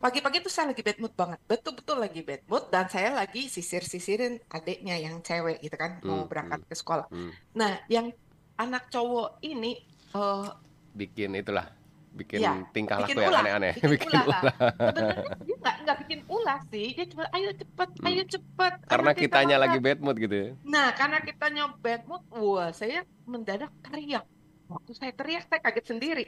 [0.00, 4.40] pagi-pagi itu saya lagi bad mood banget, betul-betul lagi bad mood, dan saya lagi sisir-sisirin
[4.48, 7.06] adiknya yang cewek gitu kan, mau berangkat ke sekolah.
[7.52, 8.08] Nah, yang
[8.56, 9.84] anak cowok ini
[10.16, 10.48] uh,
[10.96, 11.68] bikin itulah
[12.10, 13.72] bikin ya, tingkah bikin laku yang aneh-aneh.
[13.78, 14.40] Bikin, bikin ulah.
[14.42, 14.54] ulah.
[14.58, 18.08] Sebenarnya dia nggak nggak bikin ulah sih, dia cuma ayo cepet, hmm.
[18.08, 18.72] ayo cepet.
[18.90, 20.48] Karena kita kitanya lagi bad mood gitu ya.
[20.66, 24.26] Nah, karena kitanya bad mood, wah saya mendadak teriak.
[24.66, 26.26] Waktu saya teriak, saya kaget sendiri.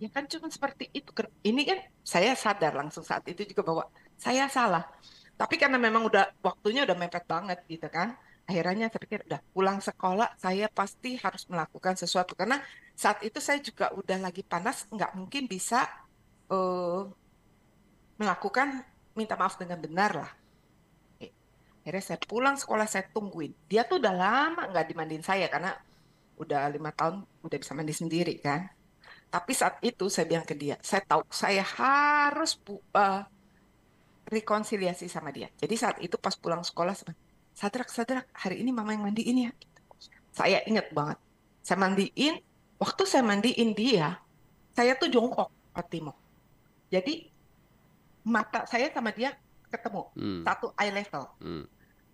[0.00, 1.12] Ya kan cuma seperti itu.
[1.44, 3.84] Ini kan saya sadar langsung saat itu juga bahwa
[4.16, 4.88] saya salah.
[5.36, 8.16] Tapi karena memang udah waktunya udah mepet banget gitu kan.
[8.48, 12.32] Akhirnya saya pikir udah pulang sekolah saya pasti harus melakukan sesuatu.
[12.32, 12.64] Karena
[12.96, 15.84] saat itu saya juga udah lagi panas nggak mungkin bisa
[16.48, 17.04] uh,
[18.16, 18.80] melakukan
[19.12, 20.32] minta maaf dengan benar lah.
[21.84, 23.52] Akhirnya saya pulang sekolah saya tungguin.
[23.68, 25.76] Dia tuh udah lama nggak dimandiin saya karena
[26.40, 28.79] udah lima tahun udah bisa mandi sendiri kan
[29.30, 32.58] tapi saat itu saya bilang ke dia saya tahu saya harus
[32.94, 33.22] uh,
[34.26, 36.94] rekonsiliasi sama dia jadi saat itu pas pulang sekolah
[37.60, 39.52] Sadrak, Sadrak, hari ini mama yang mandiin ya.
[40.30, 41.18] Saya ingat banget.
[41.60, 42.40] Saya mandiin,
[42.80, 44.16] waktu saya mandiin dia,
[44.72, 46.16] saya tuh jongkok, Pak Timo.
[46.88, 47.28] Jadi
[48.24, 49.36] mata saya sama dia
[49.68, 50.40] ketemu, hmm.
[50.46, 51.24] satu eye level.
[51.42, 51.64] Hmm.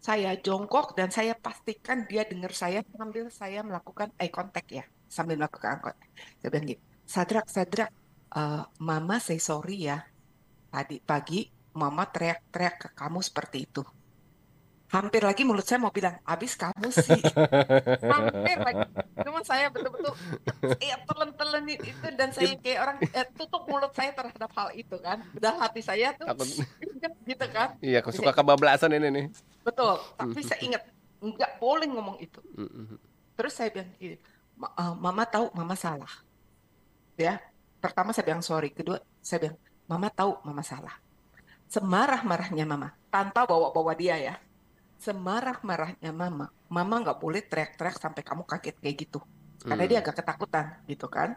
[0.02, 5.38] Saya jongkok dan saya pastikan dia dengar saya sambil saya melakukan eye contact ya, sambil
[5.38, 6.10] melakukan eye contact.
[6.42, 7.94] Saya bilang gitu, Sadrak, Sadrak,
[8.34, 10.02] uh, mama say sorry ya.
[10.74, 11.46] Tadi pagi
[11.78, 13.86] mama teriak-teriak ke kamu seperti itu.
[14.86, 17.22] Hampir lagi mulut saya mau bilang abis kamu sih.
[18.14, 18.86] Hampir lagi.
[19.22, 20.14] Cuma saya betul-betul
[20.78, 25.22] ya telan-telan itu dan saya kayak orang eh, tutup mulut saya terhadap hal itu kan.
[25.34, 26.42] Udah hati saya tuh Aku...
[27.26, 27.74] gitu kan.
[27.82, 29.24] Iya aku suka kebablasan ini nih.
[29.62, 30.82] Betul tapi saya ingat
[31.18, 32.38] nggak boleh ngomong itu.
[33.34, 34.18] Terus saya bilang gini
[34.58, 36.25] eh, mama tahu mama salah
[37.16, 37.40] ya
[37.80, 40.94] pertama saya bilang sorry kedua saya bilang mama tahu mama salah
[41.66, 44.36] semarah-marahnya mama tanpa bawa-bawa dia ya
[45.00, 49.20] semarah-marahnya mama, mama nggak boleh teriak-teriak sampai kamu kaget kayak gitu.
[49.60, 49.90] Karena hmm.
[49.90, 51.36] dia agak ketakutan gitu kan.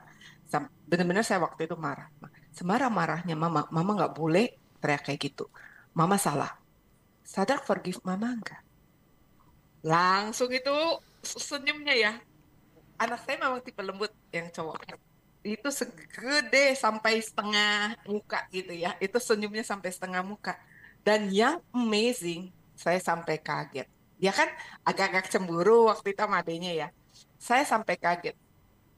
[0.88, 2.10] Benar-benar saya waktu itu marah.
[2.56, 5.46] Semarah-marahnya mama, mama nggak boleh teriak kayak gitu.
[5.94, 6.56] Mama salah.
[7.26, 8.62] Sadar forgive mama enggak?
[9.86, 10.76] Langsung itu
[11.22, 12.13] senyumnya ya.
[13.00, 15.09] Anak saya memang tipe lembut yang cowok.
[15.39, 18.95] Itu segede sampai setengah muka gitu ya.
[18.99, 20.60] Itu senyumnya sampai setengah muka.
[20.99, 23.88] Dan yang amazing, saya sampai kaget.
[24.19, 24.52] Dia kan
[24.84, 26.91] agak-agak cemburu waktu itu sama ya.
[27.39, 28.36] Saya sampai kaget.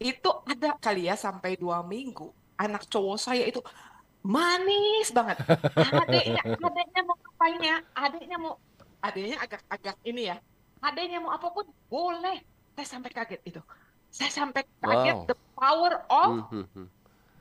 [0.01, 2.34] Itu ada kali ya sampai dua minggu.
[2.58, 3.62] Anak cowok saya itu
[4.25, 5.45] manis banget.
[5.77, 7.77] Adiknya, adiknya mau ngapain ya?
[7.93, 8.54] Adiknya mau,
[8.97, 10.38] adiknya agak-agak ini ya.
[10.82, 12.41] Adiknya mau apa pun boleh.
[12.73, 13.62] Saya sampai kaget itu.
[14.10, 15.30] Saya sampai kaget wow.
[15.62, 16.88] Power of mm -hmm.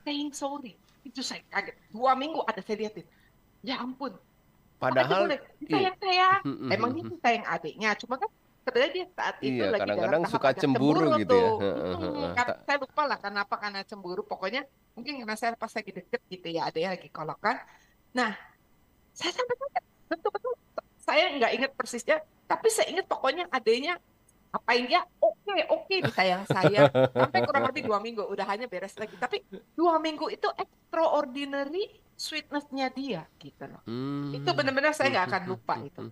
[0.04, 0.76] saying sorry.
[1.00, 1.80] Itu saya kaget.
[1.88, 3.08] Dua minggu ada saya liatin.
[3.64, 4.12] Ya ampun,
[4.80, 5.28] Padahal
[5.68, 6.40] sayang saya
[6.72, 8.32] emang itu sayang adiknya, cuma kan
[8.64, 11.50] sebenarnya dia saat itu iya, lagi kadang-kadang suka cemburu, cemburu gitu ya.
[11.52, 14.24] Hmm, karena saya lupa lah kenapa karena cemburu.
[14.24, 14.64] Pokoknya
[14.96, 17.60] mungkin karena saya pas lagi deket gitu ya, adiknya lagi kolokan.
[18.16, 18.32] Nah,
[19.12, 19.54] saya sampai
[20.08, 20.52] betul-betul
[20.96, 22.16] saya nggak ingat persisnya,
[22.48, 24.00] tapi saya ingat pokoknya adiknya
[24.50, 28.66] apain dia oke okay, oke okay, disayang saya sampai kurang lebih dua minggu udah hanya
[28.66, 29.46] beres lagi tapi
[29.78, 31.86] dua minggu itu extraordinary
[32.20, 33.80] sweetnessnya dia gitu loh.
[33.88, 34.36] Hmm.
[34.36, 35.88] Itu benar-benar saya nggak akan lupa hmm.
[35.88, 36.02] itu.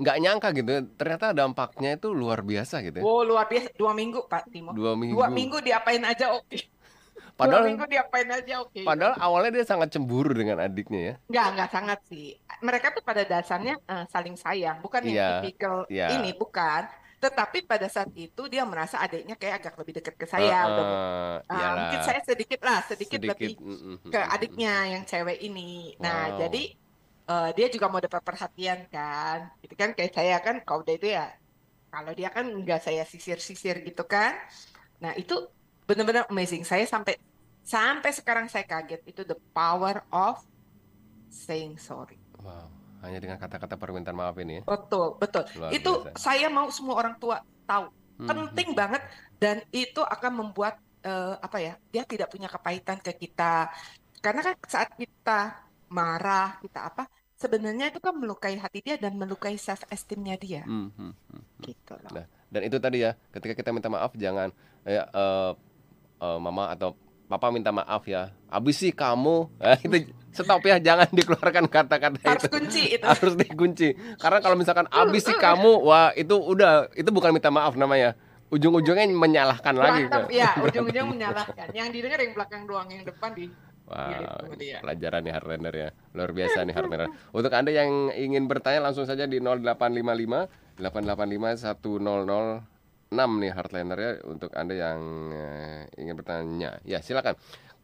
[0.00, 2.98] Nggak nyangka gitu, ternyata dampaknya itu luar biasa gitu.
[2.98, 3.04] Ya.
[3.06, 4.74] Oh luar biasa, dua minggu Pak Timo.
[4.74, 5.14] Dua minggu.
[5.14, 6.50] Dua minggu diapain aja oke.
[6.50, 6.66] Okay.
[7.38, 8.74] Padahal, dua minggu diapain aja oke.
[8.74, 8.84] Okay.
[8.84, 11.14] Padahal awalnya dia sangat cemburu dengan adiknya ya.
[11.30, 12.34] Nggak, nggak sangat sih.
[12.64, 16.10] Mereka tuh pada dasarnya uh, saling sayang, bukan yang yeah, tipikal yeah.
[16.16, 16.90] ini, bukan
[17.20, 20.64] tetapi pada saat itu dia merasa adiknya kayak agak lebih dekat ke saya.
[20.64, 25.02] Uh, uh, uh, mungkin saya sedikit lah, sedikit, sedikit lebih mm, mm, ke adiknya yang
[25.04, 25.92] cewek ini.
[26.00, 26.38] Nah, wow.
[26.40, 26.62] jadi
[27.28, 29.52] uh, dia juga mau dapat perhatian kan.
[29.60, 31.28] Itu kan kayak saya kan kalau udah itu ya,
[31.92, 34.40] kalau dia kan nggak saya sisir-sisir gitu kan.
[35.04, 35.44] Nah, itu
[35.84, 36.64] benar-benar amazing.
[36.64, 37.20] Saya sampai
[37.60, 40.40] sampai sekarang saya kaget itu the power of
[41.28, 42.16] saying sorry.
[42.40, 44.62] Wow hanya dengan kata-kata permintaan maaf ini ya.
[44.64, 45.44] Betul, betul.
[45.56, 46.18] Luar itu biasa.
[46.20, 47.88] saya mau semua orang tua tahu.
[48.20, 48.28] Hmm.
[48.28, 49.02] Penting banget
[49.40, 51.74] dan itu akan membuat uh, apa ya?
[51.88, 53.72] Dia tidak punya kepahitan ke kita.
[54.20, 57.08] Karena kan saat kita marah, kita apa,
[57.40, 60.62] sebenarnya itu kan melukai hati dia dan melukai self esteemnya dia.
[60.68, 61.42] Hmm, hmm, hmm.
[61.64, 62.12] Gitu loh.
[62.12, 64.52] Nah, dan itu tadi ya, ketika kita minta maaf jangan
[64.84, 65.52] ya eh,
[66.20, 66.92] eh, mama atau
[67.32, 68.28] papa minta maaf ya.
[68.52, 72.52] Abis sih kamu, nah, itu stop ya, jangan dikeluarkan kata-kata Harus itu.
[72.52, 73.04] kunci itu.
[73.04, 73.88] Harus dikunci.
[74.16, 78.14] Karena kalau misalkan abis sih kamu, wah itu udah itu bukan minta maaf namanya.
[78.50, 80.10] Ujung-ujungnya menyalahkan lagi.
[80.10, 80.34] Berantem, Kak.
[80.34, 81.66] ya, ujung-ujung menyalahkan.
[81.70, 83.46] Yang didengar yang belakang doang, yang depan di
[83.90, 84.78] Wow, Gitu dia.
[84.78, 85.88] pelajaran nih Hardliner ya.
[86.14, 87.10] Luar biasa nih Hardliner.
[87.34, 90.46] Untuk Anda yang ingin bertanya langsung saja di 0855
[90.78, 92.62] 885 1006
[93.42, 95.00] nih Hardliner ya untuk Anda yang
[95.34, 96.78] eh, ingin bertanya.
[96.82, 97.34] Ya, silakan.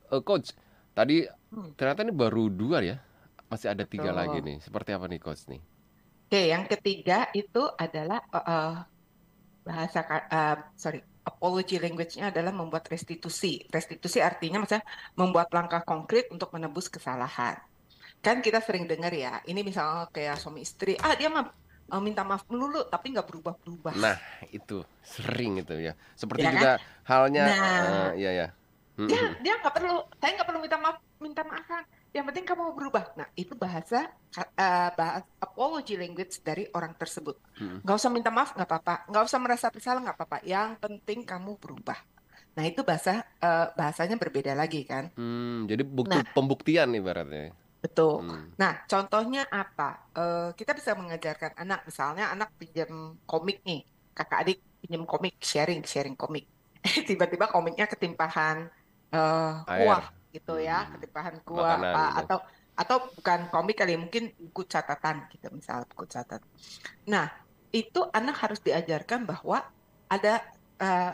[0.07, 0.55] Eh, coach,
[0.97, 1.29] tadi
[1.77, 2.97] ternyata ini baru dua ya.
[3.53, 4.19] Masih ada tiga Betul.
[4.19, 4.59] lagi nih.
[4.65, 5.61] Seperti apa nih coach nih?
[6.27, 8.73] Oke, yang ketiga itu adalah uh, uh,
[9.63, 13.63] bahasa uh, sorry, apology language-nya adalah membuat restitusi.
[13.71, 14.83] Restitusi artinya misalnya
[15.15, 17.55] membuat langkah konkret untuk menebus kesalahan.
[18.19, 21.47] Kan kita sering dengar ya, ini misalnya kayak suami istri, ah dia mah
[21.95, 23.95] uh, minta maaf melulu tapi nggak berubah-berubah.
[23.95, 24.19] Nah,
[24.51, 25.95] itu sering itu ya.
[26.19, 26.55] Seperti Ya kan?
[26.59, 26.73] juga
[27.07, 27.79] halnya Nah.
[27.87, 28.47] eh, iya ya.
[28.97, 29.35] Mm, Dia mm.
[29.45, 31.85] dia nggak perlu, saya nggak perlu minta maaf, minta maafan.
[32.17, 33.05] Yang penting kamu berubah.
[33.13, 34.09] Nah, itu bahasa
[34.41, 37.37] uh, bahasa apology language dari orang tersebut.
[37.61, 37.85] Hmm.
[37.85, 38.95] Nggak usah minta maaf, nggak apa-apa.
[39.13, 40.39] Nggak usah merasa bersalah, nggak apa-apa.
[40.49, 42.01] Yang penting kamu berubah.
[42.57, 45.13] Nah, itu bahasa uh, bahasanya berbeda lagi kan?
[45.13, 46.25] Hmm, jadi bukti Nah.
[46.33, 47.53] pembuktian nih ibaratnya.
[47.85, 48.25] Betul.
[48.25, 48.49] Hmm.
[48.57, 50.09] Nah, contohnya apa?
[50.17, 53.85] Eh, kita bisa mengajarkan anak, misalnya anak pinjam komik nih,
[54.17, 56.49] kakak adik pinjam komik, sharing, sharing komik.
[57.09, 58.73] Tiba-tiba komiknya ketimpahan
[59.13, 59.87] Air.
[59.87, 60.03] kuah
[60.35, 60.91] gitu ya, Hmm.
[60.99, 62.19] ketimpahan kuah Makanan gitu.
[62.21, 62.39] atau
[62.77, 66.45] atau bukan komik kali, mungkin buku catatan gitu, misalnya buku catatan.
[67.09, 67.27] Nah,
[67.73, 69.59] itu anak harus diajarkan bahwa
[70.13, 70.45] ada
[70.83, 71.13] eh,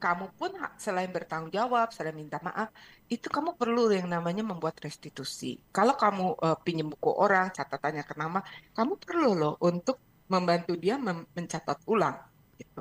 [0.00, 0.50] kamu pun
[0.84, 2.68] selain bertanggung jawab, selain minta maaf,
[3.10, 5.46] itu kamu perlu yang namanya membuat restitusi.
[5.76, 8.38] Kalau kamu eh, pinjam buku orang, catatannya ke nama,
[8.76, 9.96] kamu perlu loh untuk
[10.30, 12.16] membantu dia mem- mencatat ulang
[12.60, 12.80] gitu.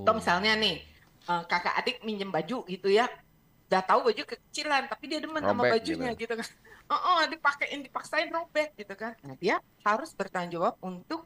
[0.00, 0.16] Atau Oh.
[0.16, 0.74] misalnya nih,
[1.30, 3.04] eh, kakak adik minjem baju gitu ya,
[3.72, 6.44] udah tahu baju kekecilan, tapi dia demen sama Robek bajunya gitu kan.
[6.92, 9.16] Oh, oh, dipakein, dipaksain robek gitu kan.
[9.24, 11.24] Nah, dia harus bertanggung jawab untuk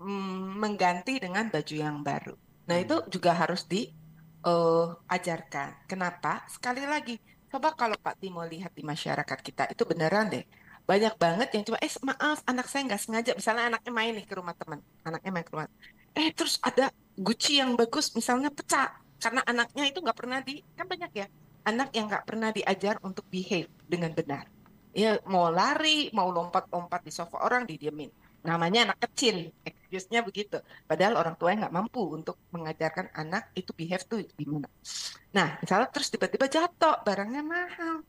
[0.00, 2.32] mm, mengganti dengan baju yang baru.
[2.64, 5.84] Nah, itu juga harus diajarkan.
[5.84, 6.48] Kenapa?
[6.48, 7.20] Sekali lagi,
[7.52, 10.48] coba kalau Pak Timo lihat di masyarakat kita, itu beneran deh.
[10.88, 13.36] Banyak banget yang cuma, eh maaf, anak saya nggak sengaja.
[13.36, 15.68] Misalnya anaknya main nih ke rumah teman, anaknya main ke rumah.
[16.16, 16.88] Eh, terus ada
[17.20, 19.03] Gucci yang bagus, misalnya pecah.
[19.24, 21.26] Karena anaknya itu nggak pernah di, kan banyak ya,
[21.64, 24.44] anak yang nggak pernah diajar untuk behave dengan benar.
[24.92, 28.12] Ya, mau lari, mau lompat-lompat di sofa orang, didiemin.
[28.44, 30.60] Namanya anak kecil, excuse-nya begitu.
[30.84, 34.68] Padahal orang tua nggak mampu untuk mengajarkan anak itu behave tuh gimana.
[35.32, 38.04] Nah, misalnya terus tiba-tiba jatuh, barangnya mahal.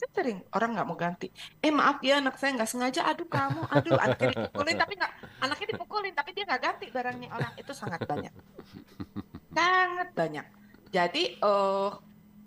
[0.00, 1.28] Kan sering orang nggak mau ganti.
[1.60, 5.12] Eh maaf ya anak saya nggak sengaja, aduh kamu, aduh anaknya dipukulin tapi nggak,
[5.44, 8.32] anaknya dipukulin tapi dia nggak ganti barangnya orang itu sangat banyak,
[9.52, 10.46] sangat banyak.
[10.90, 11.90] Jadi, eh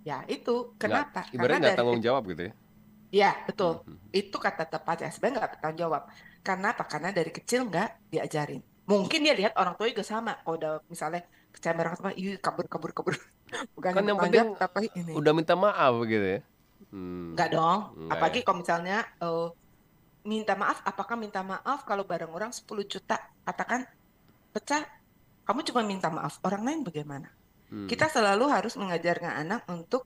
[0.04, 1.20] ya itu Nggak- kenapa?
[1.32, 2.54] ibaratnya Karena nggak tanggung jawab gitu ya.
[3.14, 3.86] Ya, betul.
[3.86, 3.98] Hmm.
[4.10, 5.14] Itu kata tepatnya.
[5.14, 6.02] Sebenarnya nggak bertanggung jawab.
[6.42, 6.84] Karena apa?
[6.90, 8.62] Karena dari kecil nggak diajarin.
[8.90, 10.34] Mungkin dia lihat orang tua juga sama.
[10.42, 11.22] Kalau udah misalnya
[11.54, 13.14] percaya barang sama, iya kabur, kabur, kabur.
[13.78, 15.14] Bukan Kan yang penting jawab, tapi ini.
[15.14, 16.40] Udah minta maaf gitu ya.
[16.90, 17.38] Hmm.
[17.38, 17.80] Nggak dong.
[17.94, 18.46] Nggak Apalagi ya.
[18.50, 19.48] kalau misalnya eh,
[20.26, 23.86] minta maaf, apakah minta maaf kalau barang orang 10 juta, katakan
[24.52, 24.84] pecah,
[25.46, 26.42] kamu cuma minta maaf.
[26.42, 27.30] Orang lain bagaimana?
[27.74, 27.90] Hmm.
[27.90, 30.06] Kita selalu harus mengajarkan anak untuk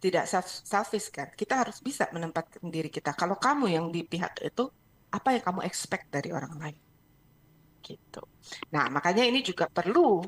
[0.00, 1.28] tidak self- selfish kan.
[1.36, 3.12] Kita harus bisa menempatkan diri kita.
[3.12, 4.64] Kalau kamu yang di pihak itu,
[5.12, 6.76] apa yang kamu expect dari orang lain?
[7.84, 8.22] Gitu.
[8.72, 10.24] Nah, makanya ini juga perlu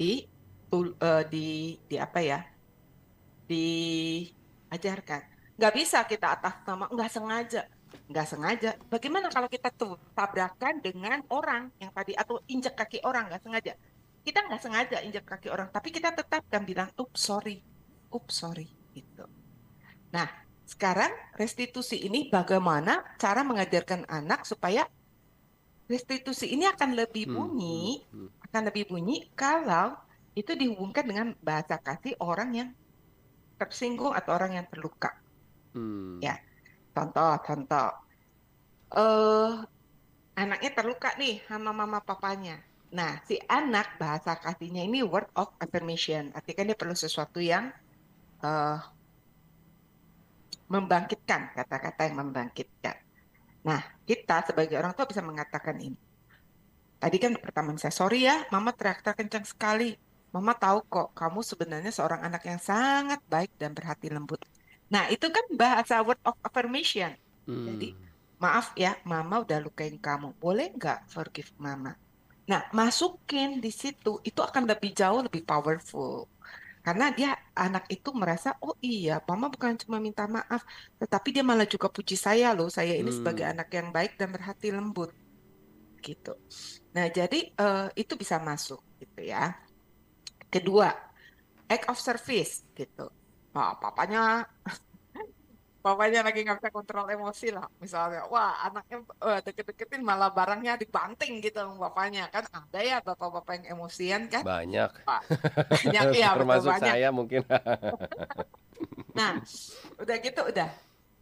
[0.00, 0.24] di
[0.72, 2.40] eh, di di apa ya?
[3.44, 5.22] Diajarkan.
[5.60, 7.62] Nggak bisa kita atas nama nggak sengaja.
[8.08, 8.70] Nggak sengaja.
[8.88, 13.76] Bagaimana kalau kita tuh tabrakan dengan orang yang tadi atau injak kaki orang nggak sengaja?
[14.26, 17.56] Kita nggak sengaja injak kaki orang, tapi kita tetap kan bilang, "Ups, sorry.
[18.16, 19.24] Ups, sorry." Gitu.
[20.14, 20.28] Nah,
[20.72, 24.86] sekarang restitusi ini bagaimana cara mengajarkan anak supaya
[25.92, 27.78] restitusi ini akan lebih Hmm, bunyi,
[28.10, 28.28] hmm, hmm.
[28.50, 29.88] akan lebih bunyi kalau
[30.40, 32.68] itu dihubungkan dengan bahasa kasih orang yang
[33.60, 35.10] tersinggung atau orang yang terluka.
[35.74, 36.20] Hmm.
[36.24, 36.34] Ya.
[36.96, 37.88] Contoh, contoh.
[39.02, 39.52] Eh,
[40.42, 42.56] anaknya terluka nih sama mama papanya.
[42.92, 46.28] Nah, si anak bahasa kasihnya ini word of affirmation.
[46.36, 47.72] Artinya dia perlu sesuatu yang
[48.44, 48.78] eh,
[50.68, 52.96] membangkitkan, kata-kata yang membangkitkan.
[53.64, 55.96] Nah, kita sebagai orang tua bisa mengatakan ini.
[57.00, 59.96] Tadi kan pertama saya, sorry ya, mama teriak-teriak kencang sekali.
[60.32, 64.40] Mama tahu kok, kamu sebenarnya seorang anak yang sangat baik dan berhati lembut.
[64.88, 67.12] Nah, itu kan bahasa word of affirmation.
[67.48, 67.92] Jadi
[68.40, 70.36] maaf ya, mama udah lukain kamu.
[70.40, 71.96] Boleh nggak forgive mama?
[72.52, 76.12] Nah, masukin di situ itu akan lebih jauh lebih powerful.
[76.86, 77.30] Karena dia
[77.64, 80.62] anak itu merasa, oh iya, mama bukan cuma minta maaf,
[81.00, 82.68] tetapi dia malah juga puji saya loh.
[82.78, 83.52] Saya ini sebagai Hmm.
[83.52, 85.10] anak yang baik dan berhati lembut
[86.06, 86.30] gitu.
[86.96, 89.38] Nah, jadi eh, itu bisa masuk gitu ya.
[90.52, 90.88] Kedua,
[91.74, 93.02] act of service gitu.
[93.54, 94.20] Nah, papanya
[95.82, 98.24] papanya lagi nggak bisa kontrol emosi lah misalnya.
[98.30, 102.30] Wah anaknya eh, deket-deketin malah barangnya dibanting gitu sama bapaknya.
[102.30, 104.46] Kan ada ya bapak-bapak yang emosian kan?
[104.46, 104.90] Banyak.
[105.02, 106.92] Banyak ya betul Termasuk banyak.
[106.94, 107.42] saya mungkin.
[109.18, 109.42] nah
[109.98, 110.70] udah gitu udah.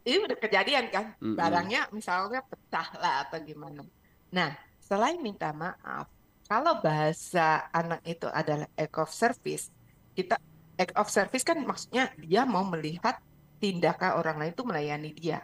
[0.01, 1.05] Ini udah kejadian kan?
[1.17, 1.37] Mm-mm.
[1.37, 3.81] barangnya misalnya pecah lah atau gimana.
[4.29, 4.53] Nah
[4.91, 6.05] selain minta maaf
[6.51, 9.71] kalau bahasa anak itu adalah act of service
[10.11, 10.35] kita
[10.75, 13.15] act of service kan maksudnya dia mau melihat
[13.61, 15.39] tindakan orang lain itu melayani dia?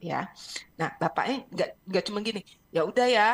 [0.00, 0.32] Ya.
[0.80, 2.40] Nah bapaknya nggak nggak cuma gini
[2.72, 3.28] ya udah ya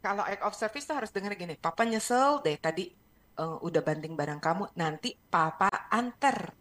[0.00, 2.88] kalau act of service tuh harus dengar gini papa nyesel deh tadi
[3.36, 6.56] eh, udah banding barang kamu nanti papa anter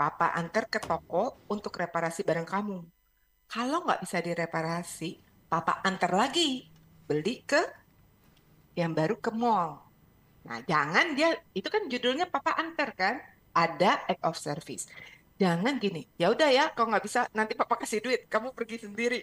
[0.00, 2.78] papa anter ke toko untuk reparasi barang kamu.
[3.50, 6.64] Kalau nggak bisa direparasi papa anter lagi
[7.04, 7.60] beli ke
[8.78, 9.84] yang baru ke mall.
[10.48, 13.20] Nah jangan dia itu kan judulnya papa anter kan
[13.52, 14.88] ada act of service
[15.40, 16.00] jangan gini.
[16.20, 18.20] Ya udah ya kalau nggak bisa nanti papa kasih duit.
[18.32, 19.16] Kamu pergi sendiri.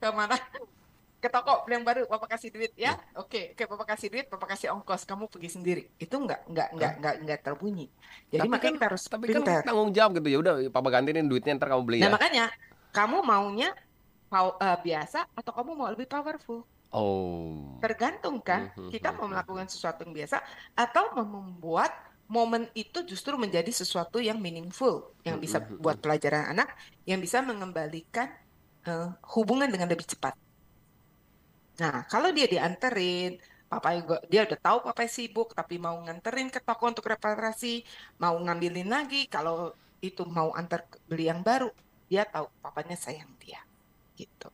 [0.00, 0.34] Ke mana?
[1.22, 2.92] Ke toko beli yang baru papa kasih duit ya?
[3.14, 5.02] Oke oke papa kasih duit papa kasih ongkos.
[5.04, 5.82] Kamu pergi sendiri.
[6.00, 7.86] Itu nggak nggak nggak nggak nggak terbunyi.
[8.32, 10.28] Jadi Tapi makanya kan, kita harus tapi kan pintar tanggung jawab gitu.
[10.32, 10.38] Ya.
[10.42, 12.14] Udah, papa gantiin duitnya ntar kamu beli nah ya.
[12.16, 12.44] makanya
[12.90, 13.68] kamu maunya
[14.30, 16.64] pow- eh, biasa atau kamu mau lebih powerful?
[16.90, 17.78] Oh.
[17.78, 19.30] tergantung kan Mhm, kita mau mhm.
[19.30, 20.42] melakukan sesuatu yang biasa
[20.74, 21.94] atau mau membuat
[22.30, 26.70] momen itu justru menjadi sesuatu yang meaningful yang bisa buat pelajaran anak
[27.02, 28.30] yang bisa mengembalikan
[28.86, 30.38] eh, hubungan dengan lebih cepat
[31.80, 36.60] Nah, kalau dia dianterin, papa juga dia udah tahu papa sibuk tapi mau nganterin ke
[36.60, 37.80] toko untuk reparasi,
[38.20, 39.72] mau ngambilin lagi kalau
[40.04, 41.72] itu mau antar beli yang baru,
[42.10, 43.60] dia tahu papanya sayang dia.
[44.20, 44.48] Gitu.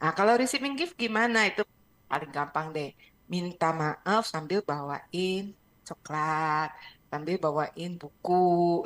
[0.00, 1.38] Nah, kalau receiving gift gimana?
[1.50, 1.62] Itu
[2.10, 2.90] paling gampang deh.
[3.32, 5.54] Minta maaf sambil bawain
[5.86, 6.70] coklat,
[7.10, 8.32] sambil bawain buku,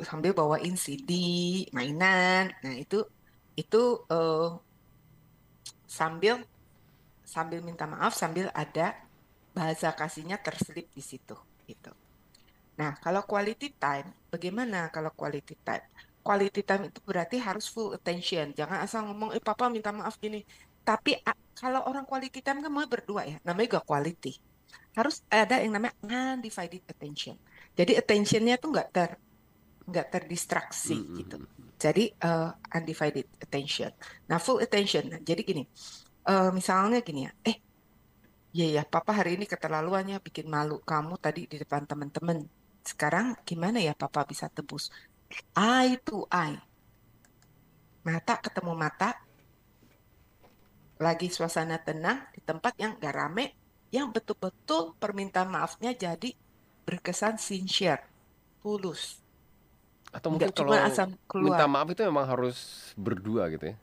[0.09, 1.09] sambil bawain CD,
[1.75, 2.43] mainan.
[2.63, 2.95] Nah, itu
[3.61, 3.77] itu
[4.11, 4.47] eh,
[5.97, 6.35] sambil
[7.33, 8.93] sambil minta maaf sambil ada
[9.55, 11.35] bahasa kasihnya terselip di situ
[11.69, 11.91] gitu.
[12.79, 15.85] Nah, kalau quality time, bagaimana kalau quality time?
[16.25, 18.51] Quality time itu berarti harus full attention.
[18.59, 20.43] Jangan asal ngomong, eh papa minta maaf gini.
[20.83, 21.11] Tapi
[21.55, 24.33] kalau orang quality time kan mau berdua ya, namanya juga quality.
[24.97, 25.95] Harus ada yang namanya
[26.35, 27.35] undivided attention.
[27.75, 29.09] Jadi attentionnya tuh nggak ter
[29.85, 31.17] nggak terdistraksi Mm-mm.
[31.21, 31.35] gitu.
[31.77, 33.91] Jadi eh, undivided attention.
[34.31, 35.03] Nah, full attention.
[35.11, 35.63] Nah, jadi gini,
[36.31, 37.57] eh, misalnya gini ya, eh,
[38.55, 42.37] iya ya, papa hari ini keterlaluannya bikin malu kamu tadi di depan teman-teman.
[42.81, 44.89] Sekarang gimana ya papa bisa tebus?
[45.53, 46.57] Eye to eye.
[48.05, 49.09] Mata ketemu mata,
[51.01, 53.45] lagi suasana tenang di tempat yang gak rame,
[53.91, 56.29] yang betul-betul permintaan maafnya jadi
[56.85, 58.03] berkesan sincere,
[58.61, 59.19] tulus.
[60.15, 62.57] Atau mungkin Nggak cuma kalau minta keluar maaf itu memang harus
[62.95, 63.75] berdua gitu ya.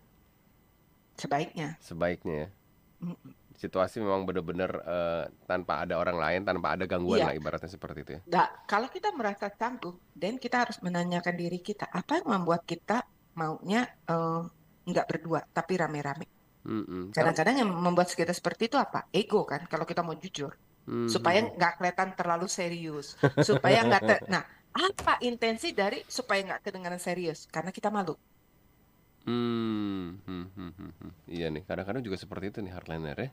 [1.16, 1.68] sebaiknya.
[1.78, 2.48] Sebaiknya ya.
[3.53, 7.26] Situasi memang benar-benar eh, tanpa ada orang lain, tanpa ada gangguan Iya.
[7.30, 8.20] lah ibaratnya seperti itu ya.
[8.26, 13.07] Nah, kalau kita merasa canggung, dan kita harus menanyakan diri kita, apa yang membuat kita
[13.34, 14.42] maunya eh,
[14.82, 16.26] nggak berdua, tapi rame-rame.
[17.11, 19.07] Kadang-kadang yang membuat kita seperti itu apa?
[19.11, 20.55] Ego kan, kalau kita mau jujur.
[20.89, 21.09] Mhm.
[21.11, 23.14] Supaya nggak kelihatan terlalu serius.
[23.39, 24.18] Supaya nggak ter...
[24.33, 27.47] Nah, apa intensi dari supaya nggak kedengaran serius?
[27.51, 28.16] Karena kita malu.
[29.22, 31.12] Hmm, hmm, hmm, hmm, hmm.
[31.30, 33.30] Iya nih, kadang-kadang juga seperti itu nih hardliner ya.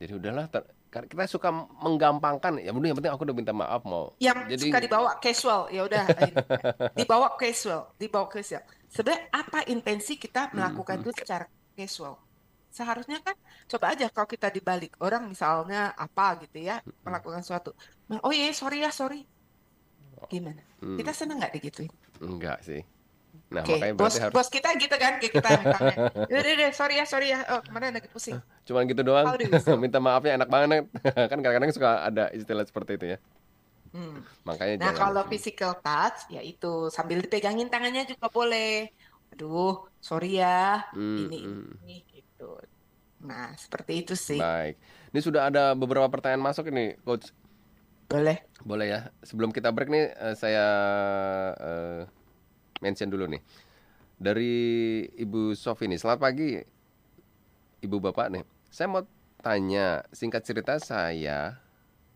[0.00, 1.52] Jadi udahlah, ter- kita suka
[1.84, 2.56] menggampangkan.
[2.64, 4.16] Ya udah yang penting aku udah minta maaf mau.
[4.16, 6.04] Yang Jadi suka dibawa casual, ya udah
[6.98, 8.64] dibawa casual, dibawa casual.
[8.88, 12.16] Sebenarnya apa intensi kita melakukan itu secara casual?
[12.76, 13.36] Seharusnya kan
[13.70, 16.74] coba aja kalau kita dibalik orang misalnya apa gitu ya
[17.06, 17.70] melakukan sesuatu.
[18.10, 19.16] Nah, oh iya sorry ya sorry.
[20.32, 20.62] Gimana?
[20.80, 21.92] Hmm, Kita seneng nggak digituin?
[22.20, 22.80] enggak sih.
[23.54, 25.50] Nah, Oke, makanya bos harus bos kita gitu kan, kayak kita
[26.30, 28.38] udah deh sorry ya sorry ya, oh kemarin lagi pusing.
[28.66, 29.26] cuman gitu doang.
[29.82, 30.84] Minta maafnya enak banget.
[31.30, 33.18] kan kadang-kadang suka ada istilah seperti itu ya.
[33.94, 34.10] Hmm.
[34.48, 36.66] Makanya Nah, jangan kalau physical touch, ya itu
[36.96, 38.66] sambil dipegangin tangannya juga boleh.
[39.32, 39.66] Aduh,
[40.08, 40.46] sorry ya,
[40.94, 41.62] Hmm, ini, hmm.
[41.82, 41.92] ini,
[42.40, 42.56] gitu.
[43.20, 44.40] Nah, seperti itu sih.
[44.40, 44.80] Baik.
[45.12, 47.36] Ini sudah ada beberapa pertanyaan masuk ini, coach.
[48.08, 48.40] Boleh.
[48.64, 49.00] Boleh ya.
[49.20, 50.66] Sebelum kita break nih, eh, saya
[51.60, 52.00] eh,
[52.80, 53.44] mention dulu nih.
[54.20, 55.96] dari Ibu Sofi nih.
[55.96, 56.52] Selamat pagi,
[57.80, 58.44] Ibu Bapak nih.
[58.68, 59.00] Saya mau
[59.40, 61.56] tanya, singkat cerita saya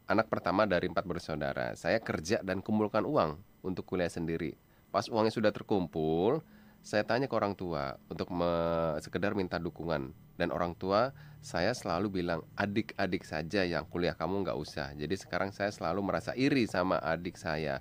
[0.05, 1.73] anak pertama dari empat bersaudara.
[1.81, 4.53] Saya kerja dan kumpulkan uang untuk kuliah sendiri.
[4.93, 6.45] Pas uangnya sudah terkumpul,
[6.85, 8.53] saya tanya ke orang tua untuk me
[9.01, 14.57] sekedar minta dukungan dan orang tua saya selalu bilang adik-adik saja yang kuliah kamu nggak
[14.61, 14.93] usah.
[14.93, 17.81] Jadi sekarang saya selalu merasa iri sama adik saya.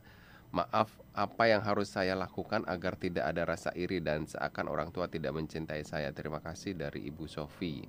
[0.53, 5.09] Maaf, apa yang harus saya lakukan agar tidak ada rasa iri dan seakan orang tua
[5.09, 6.13] tidak mencintai saya?
[6.13, 7.81] Terima kasih dari Ibu Sofi.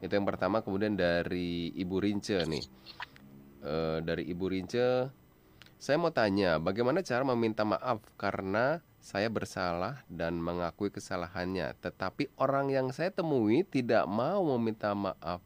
[0.00, 2.64] Itu yang pertama, kemudian dari Ibu Rince nih.
[3.60, 5.12] E, dari Ibu Rince,
[5.76, 12.70] saya mau tanya, bagaimana cara meminta maaf karena saya bersalah dan mengakui kesalahannya, tetapi orang
[12.70, 15.42] yang saya temui tidak mau meminta maaf,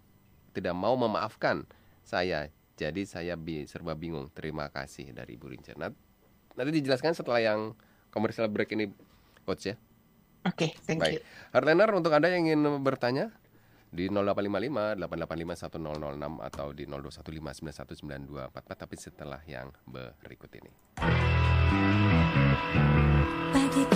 [0.53, 1.65] tidak mau memaafkan
[2.05, 2.53] saya.
[2.77, 4.29] Jadi saya bi serba bingung.
[4.37, 5.73] Terima kasih dari Ibu Rince.
[5.81, 5.89] Nah,
[6.57, 7.77] Nanti dijelaskan setelah yang
[8.09, 8.89] komersial break ini,
[9.45, 9.77] coach ya.
[10.49, 11.21] Oke, okay, thank Baik.
[11.21, 11.23] you.
[11.53, 13.35] Hardliner untuk Anda yang ingin bertanya
[13.91, 17.47] di 0855 885 1006 atau di 0215
[18.57, 20.71] 919244 tapi setelah yang berikut ini.
[23.53, 23.96] bagaikan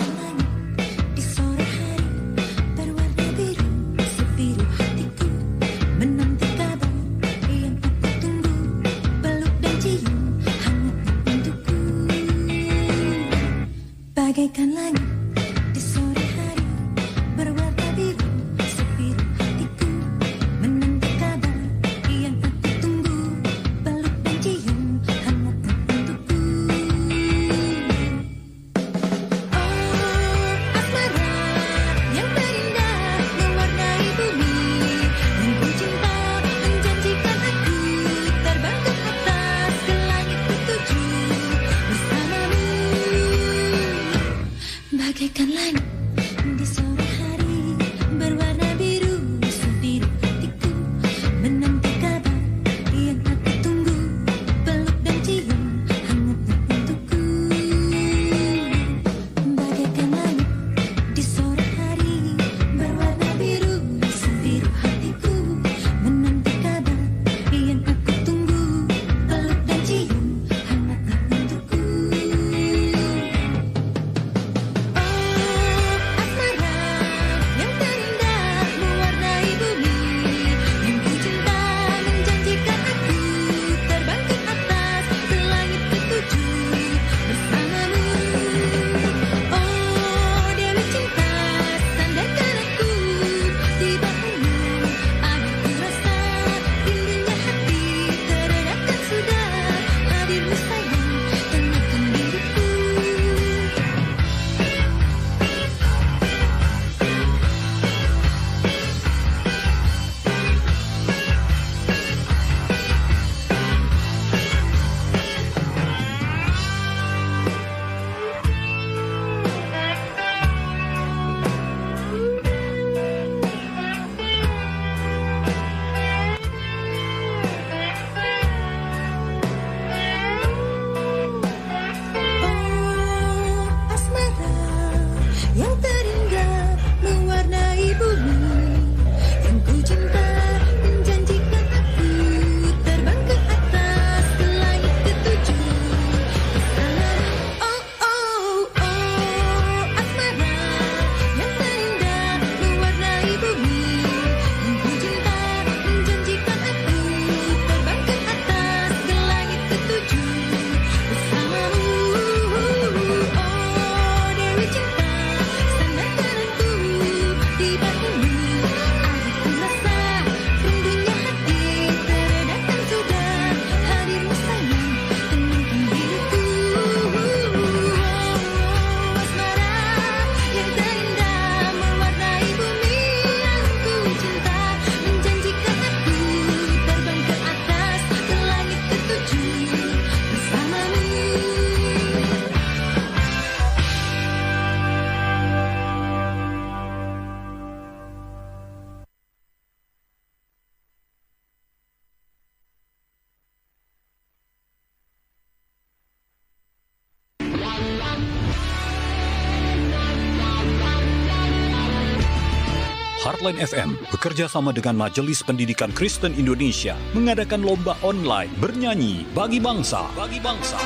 [213.60, 220.08] FM bekerja sama dengan Majelis Pendidikan Kristen Indonesia mengadakan lomba online bernyanyi bagi bangsa.
[220.16, 220.80] Bagi bangsa.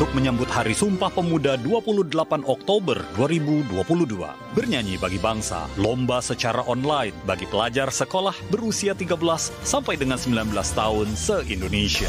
[0.00, 4.16] untuk menyambut Hari Sumpah Pemuda 28 Oktober 2022.
[4.56, 9.12] Bernyanyi bagi bangsa, lomba secara online bagi pelajar sekolah berusia 13
[9.60, 12.08] sampai dengan 19 tahun se-Indonesia.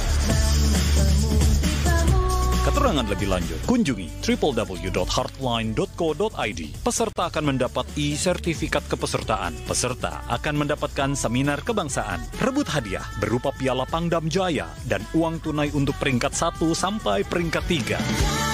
[2.72, 6.62] Keterangan lebih lanjut, kunjungi www.heartline.co.id.
[6.80, 9.52] Peserta akan mendapat e-sertifikat kepesertaan.
[9.68, 16.00] Peserta akan mendapatkan seminar kebangsaan, rebut hadiah berupa piala Pangdam Jaya, dan uang tunai untuk
[16.00, 18.51] peringkat 1 sampai peringkat 3.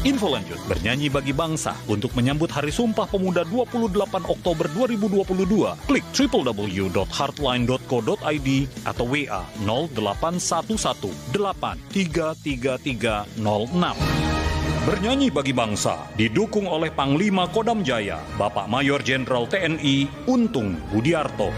[0.00, 5.76] Info lanjut, bernyanyi bagi bangsa untuk menyambut Hari Sumpah Pemuda 28 Oktober 2022.
[5.84, 8.48] Klik www.heartline.co.id
[8.88, 11.36] atau WA 0811833306.
[14.88, 21.52] Bernyanyi bagi bangsa didukung oleh Panglima Kodam Jaya, Bapak Mayor Jenderal TNI Untung Budiarto.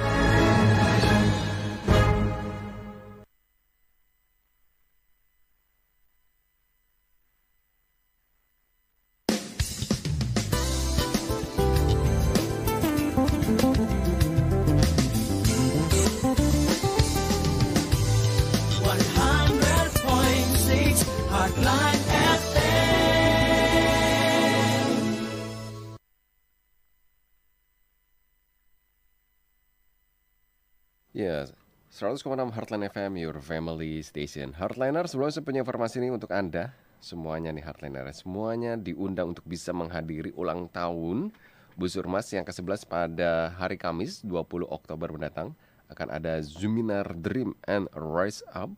[31.23, 31.47] Ya,
[31.95, 34.59] 100,6 Heartline FM, your family station.
[34.59, 36.75] Heartliner, sebelumnya saya punya informasi ini untuk Anda.
[36.99, 41.31] Semuanya nih Heartliner, semuanya diundang untuk bisa menghadiri ulang tahun
[41.79, 45.55] Busurmas yang ke-11 pada hari Kamis 20 Oktober mendatang.
[45.87, 48.75] Akan ada Zuminar Dream and Rise Up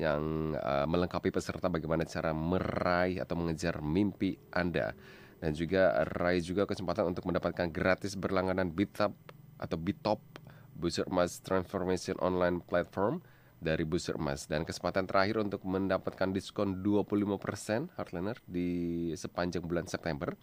[0.00, 4.96] yang uh, melengkapi peserta bagaimana cara meraih atau mengejar mimpi Anda.
[5.44, 9.12] Dan juga raih juga kesempatan untuk mendapatkan gratis berlangganan Bitop
[9.60, 10.32] atau Bitop
[10.76, 13.20] Busur Emas Transformation Online Platform
[13.62, 20.34] dari Busur Emas dan kesempatan terakhir untuk mendapatkan diskon 25% Heartliner di sepanjang bulan September.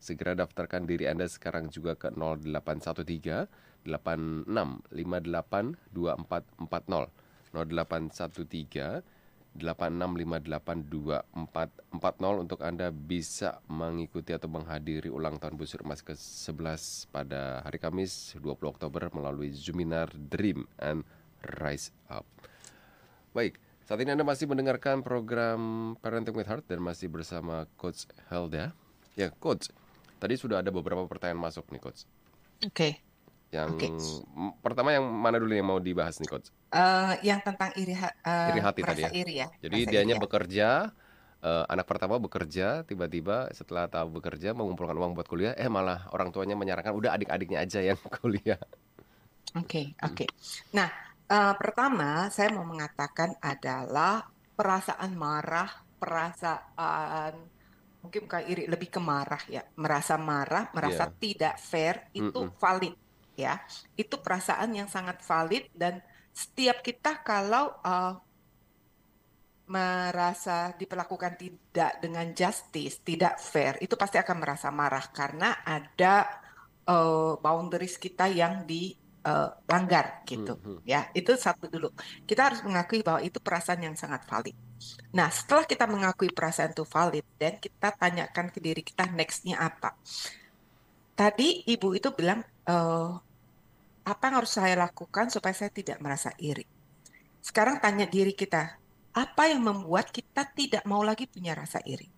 [0.00, 7.12] Segera daftarkan diri Anda sekarang juga ke 0813 8658 2440
[7.52, 9.19] 0813
[9.58, 18.38] 86582440 untuk Anda bisa mengikuti atau menghadiri ulang tahun Busur Emas ke-11 pada hari Kamis
[18.38, 21.02] 20 Oktober melalui Zuminar Dream and
[21.42, 22.22] Rise Up.
[23.34, 25.58] Baik, saat ini Anda masih mendengarkan program
[25.98, 28.70] Parenting with Heart dan masih bersama Coach Helda.
[29.18, 29.74] Ya, Coach,
[30.22, 32.06] tadi sudah ada beberapa pertanyaan masuk nih, Coach.
[32.62, 32.70] Oke.
[32.70, 33.09] Okay.
[33.50, 33.90] Yang okay.
[34.62, 36.54] pertama yang mana dulu yang mau dibahas nih, Coach?
[36.70, 39.10] Uh, yang tentang iri, ha uh, iri hati tadi ya.
[39.10, 39.46] Iri ya.
[39.58, 40.22] Jadi dianya ya.
[40.22, 40.68] bekerja,
[41.42, 46.30] uh, anak pertama bekerja, tiba-tiba setelah tahu bekerja mengumpulkan uang buat kuliah, eh malah orang
[46.30, 48.62] tuanya menyarankan udah adik-adiknya aja yang kuliah.
[49.58, 50.14] Oke, okay, oke.
[50.14, 50.28] Okay.
[50.78, 50.86] Nah,
[51.26, 57.34] uh, pertama saya mau mengatakan adalah perasaan marah, perasaan
[58.00, 61.18] mungkin bukan iri, lebih ke marah ya, merasa marah, merasa yeah.
[61.18, 62.56] tidak fair itu mm -mm.
[62.62, 62.94] valid
[63.40, 63.54] ya.
[63.96, 68.14] Itu perasaan yang sangat valid dan setiap kita kalau uh,
[69.70, 76.26] merasa diperlakukan tidak dengan justice, tidak fair, itu pasti akan merasa marah karena ada
[76.90, 80.58] uh, boundaries kita yang dilanggar uh, gitu.
[80.58, 80.78] Hmm, hmm.
[80.82, 81.94] Ya, itu satu dulu.
[82.26, 84.58] Kita harus mengakui bahwa itu perasaan yang sangat valid.
[85.14, 89.94] Nah, setelah kita mengakui perasaan itu valid dan kita tanyakan ke diri kita nextnya apa.
[91.14, 93.22] Tadi ibu itu bilang uh,
[94.04, 96.64] apa yang harus saya lakukan supaya saya tidak merasa iri?
[97.40, 98.76] Sekarang tanya diri kita,
[99.16, 102.08] apa yang membuat kita tidak mau lagi punya rasa iri?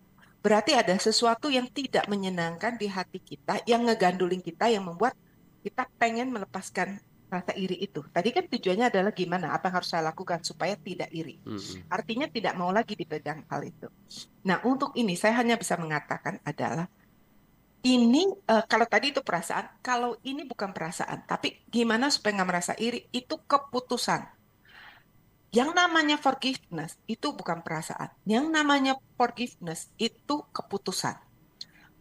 [0.42, 5.14] Berarti ada sesuatu yang tidak menyenangkan di hati kita, yang ngegandulin kita, yang membuat
[5.62, 6.98] kita pengen melepaskan
[7.30, 8.04] rasa iri itu.
[8.12, 11.40] Tadi kan tujuannya adalah gimana, apa yang harus saya lakukan supaya tidak iri.
[11.88, 13.88] Artinya tidak mau lagi dipegang hal itu.
[14.44, 16.90] Nah, untuk ini saya hanya bisa mengatakan adalah
[17.82, 22.72] ini uh, kalau tadi itu perasaan, kalau ini bukan perasaan, tapi gimana supaya nggak merasa
[22.78, 24.22] iri, itu keputusan.
[25.52, 28.08] Yang namanya forgiveness itu bukan perasaan.
[28.24, 31.18] Yang namanya forgiveness itu keputusan.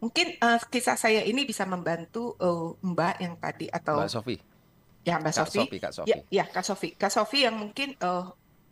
[0.00, 4.34] Mungkin uh, kisah saya ini bisa membantu uh, Mbak yang tadi atau Mbak Sofi.
[5.02, 5.58] Ya Mbak Kak Sofi.
[5.58, 6.08] Sofi Kak Sofi.
[6.08, 6.88] Ya, ya Kak Sofi.
[6.94, 8.30] Kak Sofi yang mungkin uh,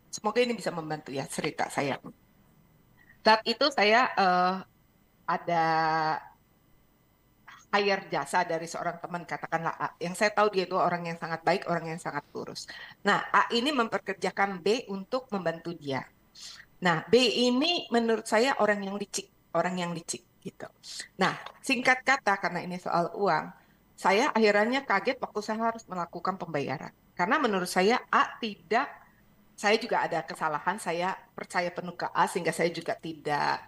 [0.09, 1.99] semoga ini bisa membantu ya cerita saya.
[3.21, 4.55] Saat itu saya uh,
[5.29, 5.63] ada
[7.71, 9.87] hire jasa dari seorang teman katakanlah A.
[9.97, 12.67] Yang saya tahu dia itu orang yang sangat baik orang yang sangat lurus
[13.01, 16.03] nah A ini memperkerjakan B untuk membantu dia.
[16.83, 20.67] Nah B ini menurut saya orang yang licik orang yang licik gitu.
[21.17, 23.45] Nah singkat kata karena ini soal uang
[23.95, 26.91] saya akhirnya kaget waktu saya harus melakukan pembayaran.
[27.13, 28.89] Karena menurut saya A tidak
[29.53, 33.61] saya juga ada kesalahan, saya percaya penuh ke A sehingga saya juga tidak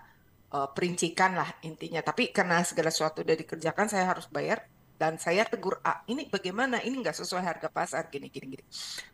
[0.53, 2.05] uh, perincikan lah intinya.
[2.05, 4.63] Tapi karena segala sesuatu sudah dikerjakan, saya harus bayar
[4.95, 6.79] dan saya tegur A, ini bagaimana?
[6.79, 8.63] Ini nggak sesuai harga pasar gini gini gini.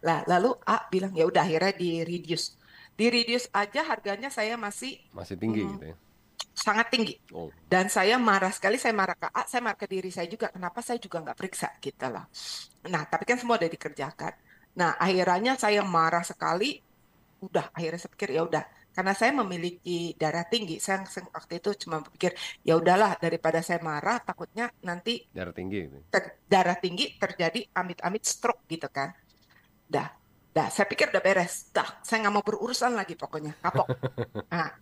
[0.04, 2.60] Lah lalu A bilang ya udah akhirnya di reduce.
[2.94, 5.96] Di reduce aja harganya saya masih masih tinggi hmm, gitu ya.
[6.52, 7.16] Sangat tinggi.
[7.32, 7.48] Oh.
[7.72, 10.52] Dan saya marah sekali, saya marah ke A, saya marah ke diri saya juga.
[10.52, 12.28] Kenapa saya juga nggak periksa gitu lah.
[12.92, 14.36] Nah, tapi kan semua udah dikerjakan
[14.80, 16.80] Nah, akhirnya saya marah sekali.
[17.44, 18.64] Udah, akhirnya saya pikir ya udah.
[18.90, 22.36] Karena saya memiliki darah tinggi, saya waktu itu cuma berpikir
[22.66, 25.98] ya udahlah daripada saya marah, takutnya nanti darah tinggi, gitu.
[26.12, 29.16] ter, darah tinggi terjadi amit-amit stroke gitu kan.
[29.88, 30.12] Dah,
[30.52, 30.68] dah.
[30.68, 31.72] Saya pikir udah beres.
[31.72, 33.88] Dah, saya nggak mau berurusan lagi pokoknya, kapok.
[34.54, 34.74] Nah,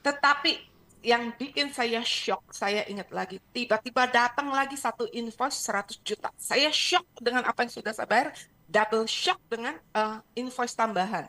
[0.00, 0.72] tetapi
[1.02, 6.30] yang bikin saya shock, saya ingat lagi, tiba-tiba datang lagi satu invoice 100 juta.
[6.38, 8.30] Saya shock dengan apa yang sudah saya bayar,
[8.70, 11.26] double shock dengan uh, invoice tambahan.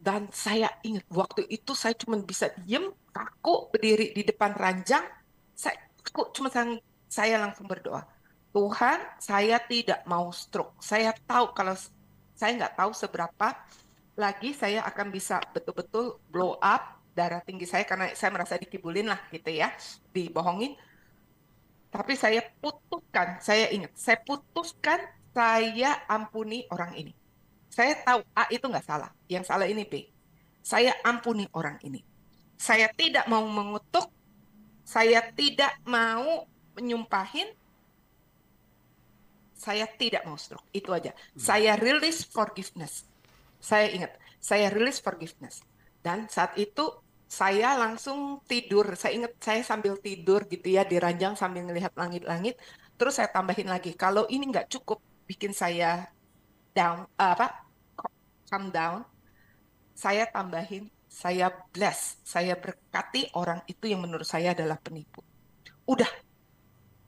[0.00, 5.04] Dan saya ingat waktu itu saya cuma bisa diem, kaku, berdiri di depan ranjang.
[5.52, 6.48] Saya aku cuma
[7.10, 8.08] saya langsung berdoa.
[8.50, 10.80] Tuhan, saya tidak mau stroke.
[10.80, 11.76] Saya tahu kalau
[12.32, 13.48] saya nggak tahu seberapa
[14.16, 19.20] lagi saya akan bisa betul-betul blow up darah tinggi saya karena saya merasa dikibulin lah
[19.28, 19.68] gitu ya,
[20.14, 20.78] dibohongin.
[21.90, 25.02] Tapi saya putuskan, saya ingat, saya putuskan
[25.34, 27.12] saya ampuni orang ini.
[27.70, 30.02] Saya tahu A itu nggak salah, yang salah ini B.
[30.60, 32.02] Saya ampuni orang ini.
[32.58, 34.10] Saya tidak mau mengutuk,
[34.84, 36.44] saya tidak mau
[36.76, 37.48] menyumpahin,
[39.54, 40.66] saya tidak mau stroke.
[40.74, 41.14] Itu aja.
[41.14, 41.40] Hmm.
[41.40, 43.06] Saya release forgiveness.
[43.62, 44.12] Saya ingat,
[44.42, 45.62] saya release forgiveness.
[46.02, 46.90] Dan saat itu
[47.30, 48.98] saya langsung tidur.
[48.98, 52.58] Saya ingat saya sambil tidur gitu ya di ranjang sambil melihat langit-langit.
[52.98, 56.10] Terus saya tambahin lagi, kalau ini nggak cukup, bikin saya
[56.80, 57.46] down uh, apa
[58.48, 59.04] calm down
[59.92, 65.20] saya tambahin saya bless saya berkati orang itu yang menurut saya adalah penipu
[65.84, 66.08] udah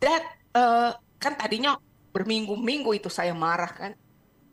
[0.04, 1.80] that uh, kan tadinya
[2.12, 3.92] berminggu-minggu itu saya marah kan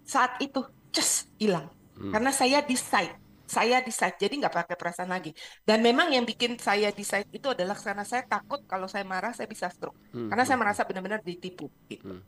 [0.07, 0.63] saat itu
[0.95, 1.67] just hilang
[1.99, 2.15] hmm.
[2.15, 5.34] karena saya decide saya decide jadi nggak pakai perasaan lagi
[5.65, 9.49] dan memang yang bikin saya decide itu adalah karena saya takut kalau saya marah saya
[9.49, 10.30] bisa stroke hmm.
[10.30, 10.63] karena saya hmm.
[10.63, 12.22] merasa benar-benar ditipu gitu.
[12.22, 12.24] Hmm.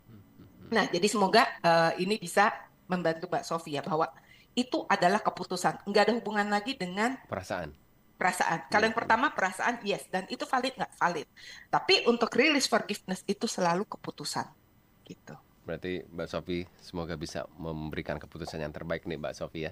[0.71, 2.47] Nah, jadi semoga uh, ini bisa
[2.91, 4.11] membantu Mbak Sofia bahwa
[4.51, 7.71] itu adalah keputusan, nggak ada hubungan lagi dengan perasaan.
[8.19, 8.67] Perasaan.
[8.67, 9.01] Kalau yang iya.
[9.01, 11.27] pertama perasaan yes dan itu valid nggak valid.
[11.71, 14.45] Tapi untuk release forgiveness itu selalu keputusan,
[15.07, 15.33] gitu.
[15.63, 19.71] Berarti Mbak Sofi semoga bisa memberikan keputusan yang terbaik nih Mbak Sofia.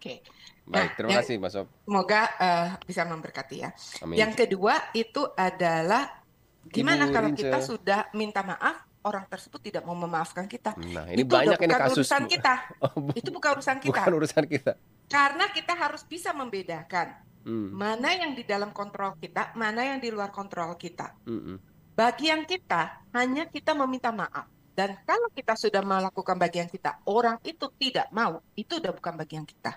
[0.00, 0.24] Oke.
[0.64, 1.66] Baik, nah, terima kasih Mbak Sof.
[1.84, 3.70] Semoga uh, bisa memberkati ya.
[4.00, 4.16] Amin.
[4.16, 6.24] Yang kedua itu adalah
[6.64, 7.40] gimana Ibu kalau Rince.
[7.44, 10.76] kita sudah minta maaf orang tersebut tidak mau memaafkan kita.
[10.76, 12.04] Nah, ini itu banyak ini kasus.
[12.04, 12.54] urusan kita.
[12.84, 13.92] Oh, itu bukan urusan kita.
[13.92, 14.72] Bukan urusan kita.
[15.08, 17.68] Karena kita harus bisa membedakan hmm.
[17.72, 21.16] mana yang di dalam kontrol kita, mana yang di luar kontrol kita.
[21.24, 21.60] Hmm.
[21.96, 24.48] Bagian kita hanya kita meminta maaf.
[24.70, 29.44] Dan kalau kita sudah melakukan bagian kita, orang itu tidak mau, itu udah bukan bagian
[29.44, 29.76] kita.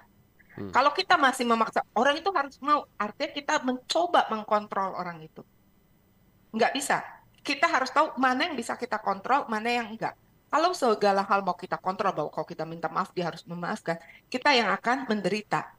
[0.53, 0.69] Hmm.
[0.69, 2.87] Kalau kita masih memaksa, orang itu harus mau.
[2.95, 5.41] Artinya kita mencoba mengkontrol orang itu.
[6.53, 7.01] Nggak bisa
[7.43, 10.15] kita harus tahu mana yang bisa kita kontrol, mana yang enggak.
[10.47, 13.99] Kalau segala hal mau kita kontrol, bahwa kalau kita minta maaf dia harus memaafkan,
[14.31, 15.75] kita yang akan menderita.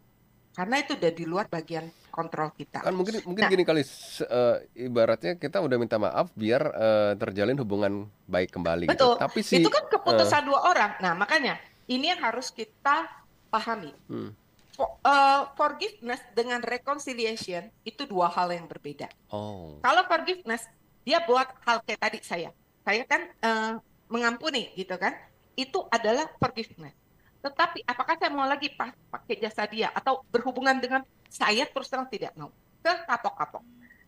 [0.55, 2.87] Karena itu udah di luar bagian kontrol kita.
[2.87, 7.59] Kan mungkin mungkin nah, gini kali uh, ibaratnya kita udah minta maaf biar uh, terjalin
[7.59, 8.95] hubungan baik kembali gitu.
[8.95, 9.15] Betul.
[9.19, 9.23] Gitu.
[9.27, 10.91] Tapi si, itu kan keputusan uh, dua orang.
[11.03, 11.59] Nah, makanya
[11.91, 13.11] ini yang harus kita
[13.51, 13.91] pahami.
[14.07, 14.31] Hmm.
[14.75, 19.07] For, uh, forgiveness dengan reconciliation itu dua hal yang berbeda.
[19.31, 19.79] Oh.
[19.83, 20.67] Kalau forgiveness
[21.05, 22.51] dia buat hal kayak tadi saya.
[22.81, 23.73] Saya kan uh,
[24.09, 25.13] mengampuni gitu kan.
[25.55, 26.97] Itu adalah forgiveness.
[27.45, 28.73] Tetapi apakah saya mau lagi
[29.13, 32.09] pakai jasa dia atau berhubungan dengan saya terus terang?
[32.09, 32.51] Tidak mau
[32.81, 33.63] ke kapok-kapok.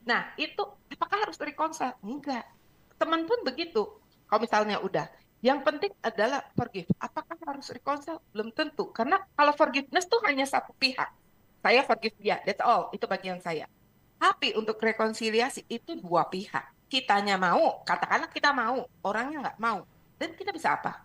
[0.09, 0.65] Nah itu
[0.97, 2.49] apakah harus reconcile enggak.
[2.97, 3.85] Teman pun begitu.
[4.27, 5.07] Kalau misalnya udah.
[5.45, 6.89] Yang penting adalah forgive.
[6.97, 8.89] Apakah harus reconcile belum tentu.
[8.91, 11.13] Karena kalau forgiveness tuh hanya satu pihak.
[11.61, 12.41] Saya forgive dia.
[12.41, 12.89] That's all.
[12.97, 13.69] Itu bagian saya.
[14.17, 19.83] Tapi untuk rekonsiliasi itu dua pihak kitanya mau, katakanlah kita mau, orangnya nggak mau,
[20.17, 21.03] dan kita bisa apa?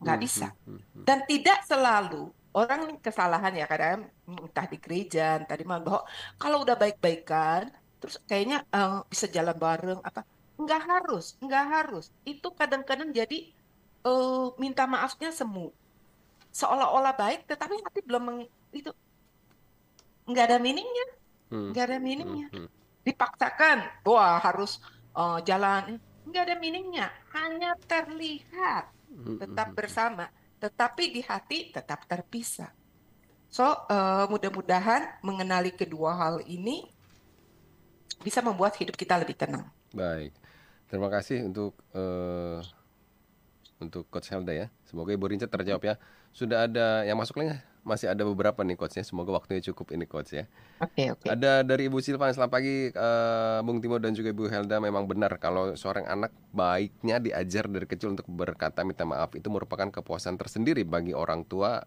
[0.00, 0.48] Nggak hmm, bisa.
[0.64, 6.02] Hmm, hmm, dan tidak selalu orang kesalahan ya kadang entah di gereja, tadi malah bahwa
[6.40, 7.68] kalau udah baik-baikan,
[8.00, 10.24] terus kayaknya uh, bisa jalan bareng apa?
[10.58, 12.10] Nggak harus, nggak harus.
[12.24, 13.52] Itu kadang-kadang jadi
[14.08, 15.70] uh, minta maafnya semu,
[16.50, 18.40] seolah-olah baik, tetapi hati belum meng,
[18.74, 18.90] itu
[20.24, 21.06] nggak ada meaningnya,
[21.52, 22.48] nggak ada meaningnya.
[23.06, 24.82] Dipaksakan, wah harus
[25.18, 25.98] uh, jalan
[26.30, 28.94] nggak ada meaningnya hanya terlihat
[29.42, 32.70] tetap bersama tetapi di hati tetap terpisah.
[33.48, 36.84] So, uh, mudah-mudahan mengenali kedua hal ini
[38.20, 39.70] bisa membuat hidup kita lebih tenang.
[39.94, 40.36] Baik,
[40.90, 42.60] terima kasih untuk uh,
[43.80, 44.66] untuk Coach Helda ya.
[44.84, 45.94] Semoga Ibu Rinca terjawab ya.
[46.34, 47.56] Sudah ada yang masuk lagi
[47.86, 49.04] masih ada beberapa nih coachnya.
[49.06, 50.44] Semoga waktunya cukup ini coach ya.
[50.78, 51.20] Oke okay, oke.
[51.26, 51.28] Okay.
[51.34, 55.34] Ada dari Ibu Silvan selamat pagi uh, Bung Timo dan juga Ibu Helda memang benar
[55.42, 60.82] kalau seorang anak baiknya diajar dari kecil untuk berkata minta maaf itu merupakan kepuasan tersendiri
[60.86, 61.82] bagi orang tua.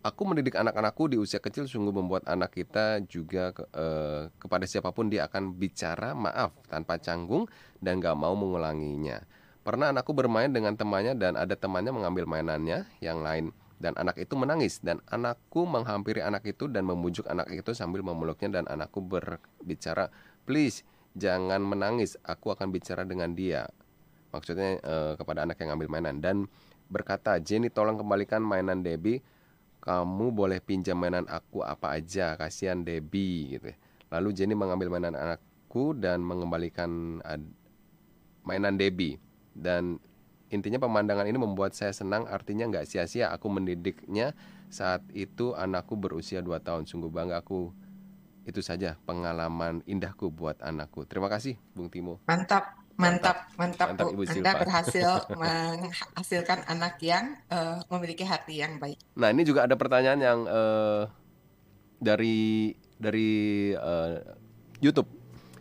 [0.00, 4.96] Aku mendidik anak-anakku di usia kecil sungguh membuat anak kita juga ke, uh, kepada siapa
[4.96, 7.44] pun dia akan bicara maaf tanpa canggung
[7.84, 9.20] dan gak mau mengulanginya.
[9.60, 14.36] Pernah anakku bermain dengan temannya dan ada temannya mengambil mainannya yang lain dan anak itu
[14.36, 14.78] menangis.
[14.84, 20.12] Dan anakku menghampiri anak itu dan memujuk anak itu sambil memeluknya dan anakku berbicara
[20.44, 20.84] please
[21.16, 22.20] jangan menangis.
[22.22, 23.66] Aku akan bicara dengan dia.
[24.30, 26.20] Maksudnya eh, kepada anak yang ngambil mainan.
[26.20, 26.36] Dan
[26.92, 29.24] berkata Jenny tolong kembalikan mainan Debbie.
[29.80, 32.36] Kamu boleh pinjam mainan aku apa aja.
[32.36, 33.72] Kasihan Debbie gitu
[34.10, 37.22] lalu Jenny mengambil mainan anakku dan mengembalikan
[38.42, 39.16] mainan Debbie.
[39.54, 40.02] Dan
[40.50, 43.30] Intinya pemandangan ini membuat saya senang artinya nggak sia-sia.
[43.30, 44.34] Aku mendidiknya
[44.66, 46.90] saat itu anakku berusia 2 tahun.
[46.90, 47.70] Sungguh bangga aku.
[48.42, 51.06] Itu saja pengalaman indahku buat anakku.
[51.06, 52.18] Terima kasih Bung Timo.
[52.26, 54.28] Mantap mantap mantap, mantap, Bu.
[54.28, 55.08] Anda berhasil
[55.40, 59.00] menghasilkan anak yang uh, memiliki hati yang baik.
[59.16, 61.08] Nah ini juga ada pertanyaan yang uh,
[61.96, 64.20] dari dari uh,
[64.84, 65.08] YouTube.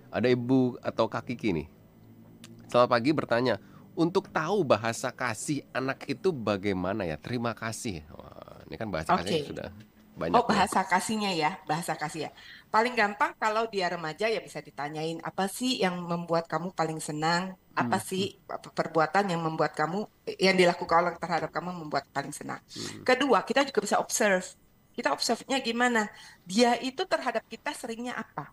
[0.09, 1.79] Ada ibu atau kaki kini
[2.69, 3.55] selamat pagi bertanya
[3.99, 7.19] untuk tahu bahasa kasih anak itu bagaimana ya?
[7.19, 8.07] Terima kasih.
[8.15, 9.27] Wah, ini kan bahasa okay.
[9.27, 9.67] kasih sudah
[10.15, 10.35] banyak.
[10.39, 10.87] Oh, bahasa ya.
[10.87, 12.31] kasihnya ya, bahasa kasih ya.
[12.71, 17.59] Paling gampang kalau dia remaja ya bisa ditanyain apa sih yang membuat kamu paling senang?
[17.75, 18.07] Apa hmm.
[18.07, 20.07] sih perbuatan yang membuat kamu
[20.39, 22.63] yang dilakukan orang terhadap kamu membuat paling senang?
[22.71, 23.03] Hmm.
[23.03, 24.47] Kedua, kita juga bisa observe.
[24.95, 26.07] Kita observe-nya gimana?
[26.43, 28.51] Dia itu terhadap kita seringnya apa?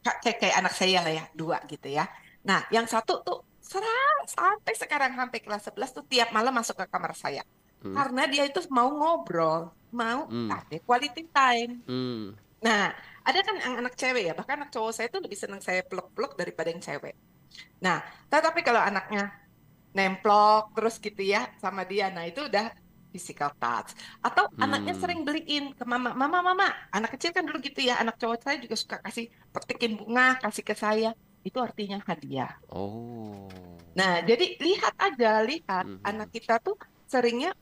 [0.00, 2.08] Kayak kayak anak saya lah ya, dua gitu ya.
[2.46, 6.86] Nah, yang satu tuh serang sampai sekarang sampai kelas 11 tuh tiap malam masuk ke
[6.86, 7.42] kamar saya.
[7.82, 7.92] Hmm.
[7.92, 10.48] Karena dia itu mau ngobrol, mau hmm.
[10.54, 11.82] ada quality time.
[11.84, 12.38] Hmm.
[12.62, 12.94] Nah,
[13.26, 16.70] ada kan anak cewek ya, bahkan anak cowok saya tuh lebih senang saya peluk-peluk daripada
[16.70, 17.18] yang cewek.
[17.82, 18.00] Nah,
[18.30, 19.34] tetapi kalau anaknya
[19.92, 22.70] nemplok terus gitu ya sama dia, nah itu udah
[23.10, 23.92] physical touch.
[24.22, 24.62] Atau hmm.
[24.62, 26.68] anaknya sering beliin ke mama, mama, mama.
[26.94, 30.62] Anak kecil kan dulu gitu ya, anak cowok saya juga suka kasih petikin bunga, kasih
[30.62, 31.12] ke saya
[31.46, 32.58] itu artinya hadiah.
[32.74, 33.46] Oh.
[33.94, 36.10] Nah, jadi lihat aja, lihat mm -hmm.
[36.10, 36.74] anak kita tuh
[37.06, 37.54] seringnya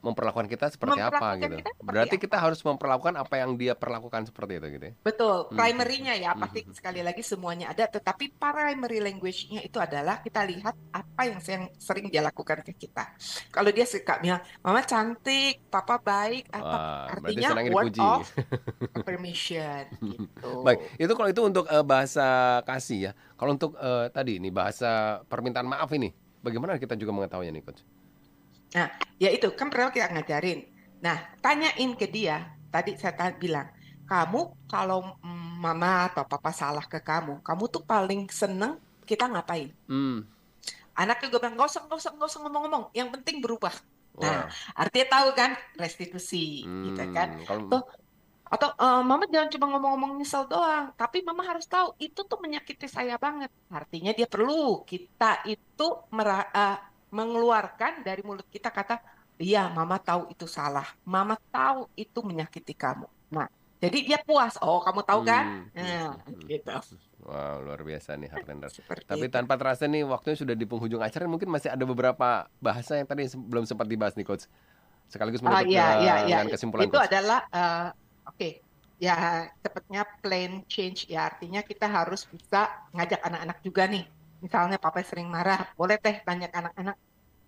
[0.00, 1.56] memperlakukan kita seperti apa gitu.
[1.58, 2.24] Kita seperti Berarti apa?
[2.24, 4.94] kita harus memperlakukan apa yang dia perlakukan seperti itu gitu ya.
[5.02, 5.36] Betul.
[5.48, 5.56] Hmm.
[5.58, 6.40] Primary-nya ya hmm.
[6.42, 11.38] pasti sekali lagi semuanya ada, tetapi primary language-nya itu adalah kita lihat apa yang
[11.76, 13.14] sering dia lakukan ke kita.
[13.50, 18.26] Kalau dia suka bilang, "Mama cantik, papa baik," apa Wah, artinya word of
[19.06, 20.50] permission gitu.
[20.66, 23.12] Baik, itu kalau itu untuk uh, bahasa kasih ya.
[23.38, 26.10] Kalau untuk uh, tadi ini bahasa permintaan maaf ini,
[26.42, 27.82] bagaimana kita juga mengetahuinya nih coach?
[28.74, 30.68] Nah, ya itu kan pernah kita ngajarin.
[31.00, 32.52] Nah, tanyain ke dia.
[32.68, 33.72] Tadi saya bilang,
[34.04, 35.16] kamu kalau
[35.56, 38.76] mama atau papa salah ke kamu, kamu tuh paling seneng
[39.08, 39.72] kita ngapain?
[39.88, 40.28] Hmm.
[40.92, 42.92] Anak juga bilang, nggak usah, usah ngomong-ngomong.
[42.92, 43.72] Yang penting berubah.
[44.18, 47.28] Nah, artinya tahu kan restitusi, hmm, gitu kan?
[47.46, 47.70] Kalau...
[47.70, 47.82] Tuh,
[48.48, 52.88] atau uh, mama jangan cuma ngomong-ngomong nyesel doang, tapi mama harus tahu itu tuh menyakiti
[52.88, 53.52] saya banget.
[53.68, 56.76] Artinya dia perlu kita itu merah, uh,
[57.08, 59.00] mengeluarkan dari mulut kita kata,
[59.40, 63.08] iya mama tahu itu salah, mama tahu itu menyakiti kamu.
[63.32, 63.48] Nah,
[63.78, 64.58] jadi dia puas.
[64.58, 65.70] Oh, kamu tahu kan?
[65.72, 66.74] Hmm, nah, hmm, gitu.
[67.22, 68.70] Wow, luar biasa nih Heartlander.
[69.06, 69.34] Tapi itu.
[69.34, 73.30] tanpa terasa nih waktunya sudah di penghujung acara, mungkin masih ada beberapa bahasa yang tadi
[73.30, 74.50] belum sempat dibahas nih coach.
[75.08, 76.38] Sekaligus menutup uh, iya, iya, iya.
[76.50, 77.08] kesimpulan Itu coach.
[77.08, 77.88] adalah uh,
[78.28, 78.36] oke.
[78.36, 78.52] Okay.
[78.98, 84.10] Ya, cepatnya plan change ya artinya kita harus bisa ngajak anak-anak juga nih
[84.42, 86.96] misalnya papa sering marah, boleh teh tanya ke anak-anak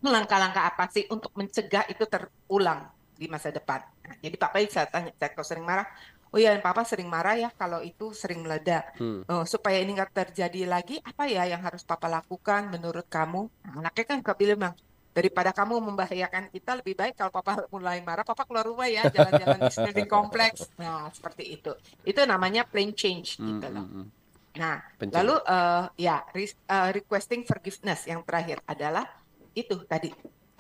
[0.00, 2.88] langkah-langkah apa sih untuk mencegah itu terulang
[3.20, 3.84] di masa depan.
[3.84, 5.84] Nah, jadi papa bisa tanya, saya kalau sering marah,
[6.32, 8.96] oh iya papa sering marah ya kalau itu sering meledak.
[8.96, 9.28] Hmm.
[9.28, 13.52] Oh, supaya ini nggak terjadi lagi, apa ya yang harus papa lakukan menurut kamu?
[13.68, 14.74] Nah, anaknya kan bilang bang,
[15.12, 19.68] daripada kamu membahayakan kita lebih baik kalau papa mulai marah, papa keluar rumah ya, jalan-jalan
[19.68, 20.72] di building kompleks.
[20.80, 21.76] Nah, seperti itu.
[22.08, 23.84] Itu namanya plain change gitu hmm, loh.
[23.84, 24.19] Hmm, hmm.
[24.58, 25.14] Nah, Pencari.
[25.22, 29.06] lalu uh, ya re uh, requesting forgiveness yang terakhir adalah
[29.54, 30.10] itu tadi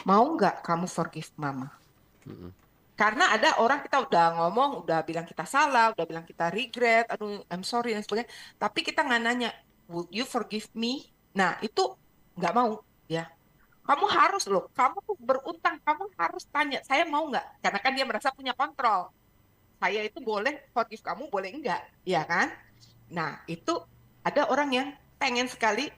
[0.06, 1.74] mau nggak kamu forgive mama?
[2.22, 2.50] Mm -hmm.
[2.94, 7.40] Karena ada orang kita udah ngomong, udah bilang kita salah, udah bilang kita regret, aduh
[7.48, 8.28] I'm sorry dan sebagainya.
[8.60, 9.50] Tapi kita nggak nanya,
[9.88, 11.08] would you forgive me?
[11.32, 11.96] Nah itu
[12.36, 13.26] nggak mau ya.
[13.80, 17.58] kamu harus loh, kamu tuh berutang, kamu harus tanya, saya mau nggak?
[17.58, 19.10] Karena kan dia merasa punya kontrol.
[19.82, 22.54] Saya itu boleh forgive kamu, boleh enggak, ya kan?
[23.10, 23.74] Nah, itu
[24.22, 24.88] ada orang yang
[25.18, 25.90] pengen sekali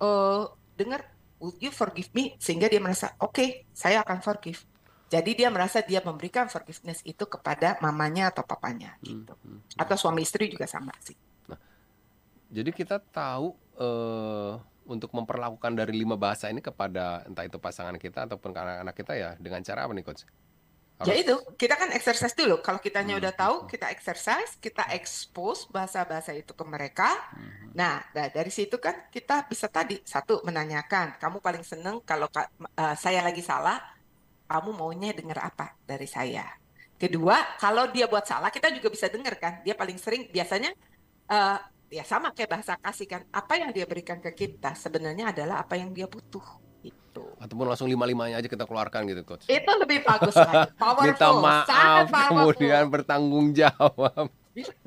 [0.00, 1.04] uh, dengar,
[1.38, 2.34] would you forgive me?
[2.40, 4.64] Sehingga dia merasa, oke, okay, saya akan forgive.
[5.06, 9.34] Jadi dia merasa dia memberikan forgiveness itu kepada mamanya atau papanya hmm, gitu.
[9.38, 9.78] Hmm, hmm.
[9.78, 11.14] Atau suami istri juga sama sih.
[11.46, 11.60] Nah,
[12.50, 18.26] jadi kita tahu uh, untuk memperlakukan dari lima bahasa ini kepada entah itu pasangan kita
[18.26, 20.26] ataupun anak-anak kita ya dengan cara apa nih coach?
[21.04, 22.64] Ya itu, kita kan exercise dulu.
[22.64, 23.20] Kalau kitanya hmm.
[23.20, 27.12] udah tahu, kita exercise, kita expose bahasa-bahasa itu ke mereka.
[27.36, 27.76] Hmm.
[27.76, 33.20] Nah, dari situ kan kita bisa tadi satu menanyakan, kamu paling seneng kalau uh, saya
[33.20, 33.76] lagi salah,
[34.48, 36.48] kamu maunya dengar apa dari saya.
[36.96, 39.60] Kedua, kalau dia buat salah, kita juga bisa dengar kan.
[39.60, 40.72] Dia paling sering biasanya
[41.28, 41.60] uh,
[41.92, 43.22] ya sama kayak bahasa kasih kan.
[43.36, 46.65] Apa yang dia berikan ke kita sebenarnya adalah apa yang dia butuh.
[47.16, 47.24] Itu.
[47.40, 49.48] Ataupun langsung lima-limanya aja kita keluarkan gitu, coach.
[49.48, 50.68] Itu lebih bagus lagi.
[50.82, 51.16] Powerful.
[51.16, 54.28] Minta maaf, kemudian bertanggung jawab.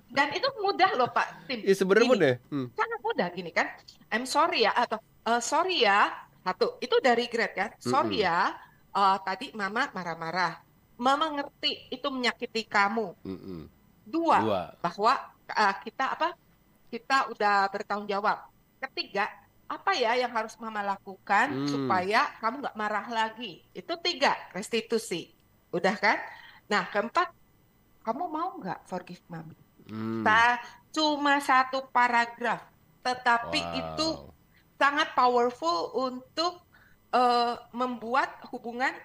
[0.09, 1.61] Dan itu mudah loh Pak Tim.
[1.61, 2.33] Iya sebenarnya mudah.
[2.49, 2.67] Hmm.
[2.73, 3.69] Sangat mudah gini kan.
[4.09, 4.97] I'm sorry ya atau
[5.29, 6.09] uh, sorry ya
[6.41, 7.69] satu itu dari grade kan.
[7.77, 8.29] Sorry mm -hmm.
[8.29, 8.39] ya
[8.97, 10.65] uh, tadi mama marah-marah.
[10.99, 13.13] Mama ngerti itu menyakiti kamu.
[13.21, 13.61] Mm -mm.
[14.09, 15.13] Dua, Dua, bahwa
[15.53, 16.33] uh, kita apa?
[16.89, 18.49] Kita udah bertanggung jawab.
[18.81, 19.29] Ketiga,
[19.69, 21.69] apa ya yang harus mama lakukan mm.
[21.69, 23.61] supaya kamu nggak marah lagi?
[23.69, 25.29] Itu tiga, restitusi.
[25.69, 26.17] Udah kan?
[26.65, 27.29] Nah, keempat,
[28.01, 29.53] kamu mau nggak forgive mami?
[29.85, 30.25] Mm.
[30.25, 30.57] Nah,
[30.89, 32.65] cuma satu paragraf,
[33.05, 33.77] tetapi wow.
[33.77, 34.07] itu
[34.81, 36.65] sangat powerful untuk
[37.13, 38.97] uh, membuat hubungan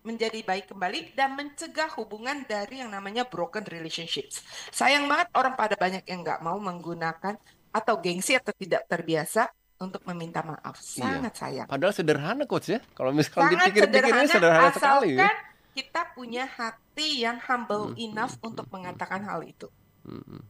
[0.00, 4.40] menjadi baik kembali dan mencegah hubungan dari yang namanya broken relationships.
[4.72, 7.36] Sayang banget orang pada banyak yang nggak mau menggunakan
[7.68, 10.76] atau gengsi atau tidak terbiasa untuk meminta maaf.
[10.82, 11.06] Iya.
[11.06, 11.40] Sangat iya.
[11.40, 11.68] sayang.
[11.70, 12.80] Padahal sederhana coach ya.
[12.94, 15.14] Kalau misalnya dipikir-pikir ini sederhana sekali.
[15.18, 15.30] Ya.
[15.78, 19.70] kita punya hati yang humble hmm, enough hmm, untuk hmm, mengatakan hal itu.
[20.02, 20.42] Hmm, hmm.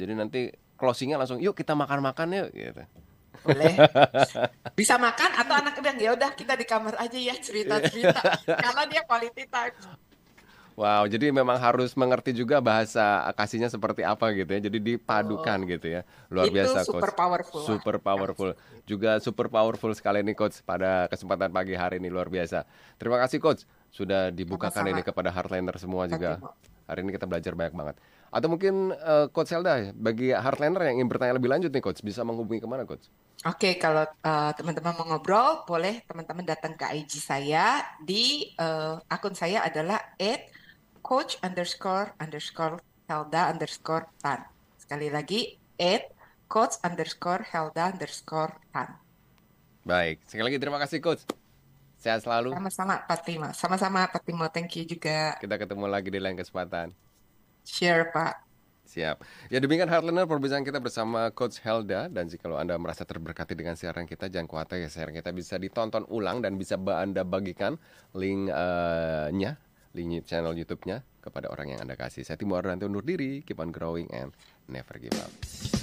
[0.00, 0.40] Jadi nanti
[0.80, 2.82] closingnya langsung yuk kita makan-makan yuk gitu.
[3.44, 3.76] Boleh.
[4.80, 8.20] Bisa makan atau anak bilang ya udah kita di kamar aja ya cerita-cerita.
[8.48, 9.76] Kalau dia quality time.
[10.80, 14.64] Wow, jadi memang harus mengerti juga bahasa kasihnya seperti apa gitu ya.
[14.64, 16.08] Jadi dipadukan oh, gitu ya.
[16.32, 17.20] Luar itu biasa super coach.
[17.20, 17.60] powerful.
[17.68, 18.50] Super powerful.
[18.88, 22.64] Juga super powerful sekali nih coach pada kesempatan pagi hari ini luar biasa.
[22.96, 24.96] Terima kasih coach sudah dibukakan Sama-sama.
[24.96, 26.40] ini kepada hardliner semua juga.
[26.88, 27.96] Hari ini kita belajar banyak banget.
[28.32, 32.22] Atau mungkin uh, Coach Zelda bagi hardliner yang ingin bertanya lebih lanjut nih Coach, bisa
[32.22, 33.10] menghubungi ke mana Coach?
[33.46, 39.02] Oke, okay, kalau uh, teman-teman mau ngobrol, boleh teman-teman datang ke IG saya di uh,
[39.06, 40.59] akun saya adalah at
[41.10, 42.78] coach underscore underscore
[43.10, 44.46] Helda underscore Tan.
[44.78, 46.14] Sekali lagi, at
[46.46, 48.94] coach underscore Helda underscore Tan.
[49.82, 51.26] Baik, sekali lagi terima kasih Coach.
[51.98, 52.54] Sehat selalu.
[52.54, 53.50] Sama-sama Pak Timo.
[53.50, 54.46] Sama-sama Pak Timo.
[54.54, 55.34] Thank you juga.
[55.42, 56.94] Kita ketemu lagi di lain kesempatan.
[57.66, 58.46] Share, Pak.
[58.86, 59.22] Siap.
[59.50, 64.02] Ya demikian Heartliner perbincangan kita bersama Coach Helda dan jika Anda merasa terberkati dengan siaran
[64.02, 67.78] kita jangan khawatir ya siaran kita bisa ditonton ulang dan bisa Anda bagikan
[68.18, 72.22] link-nya, uh link channel YouTube-nya kepada orang yang Anda kasih.
[72.22, 74.30] Saya Timo Ardanto undur diri, keep on growing and
[74.70, 75.79] never give up.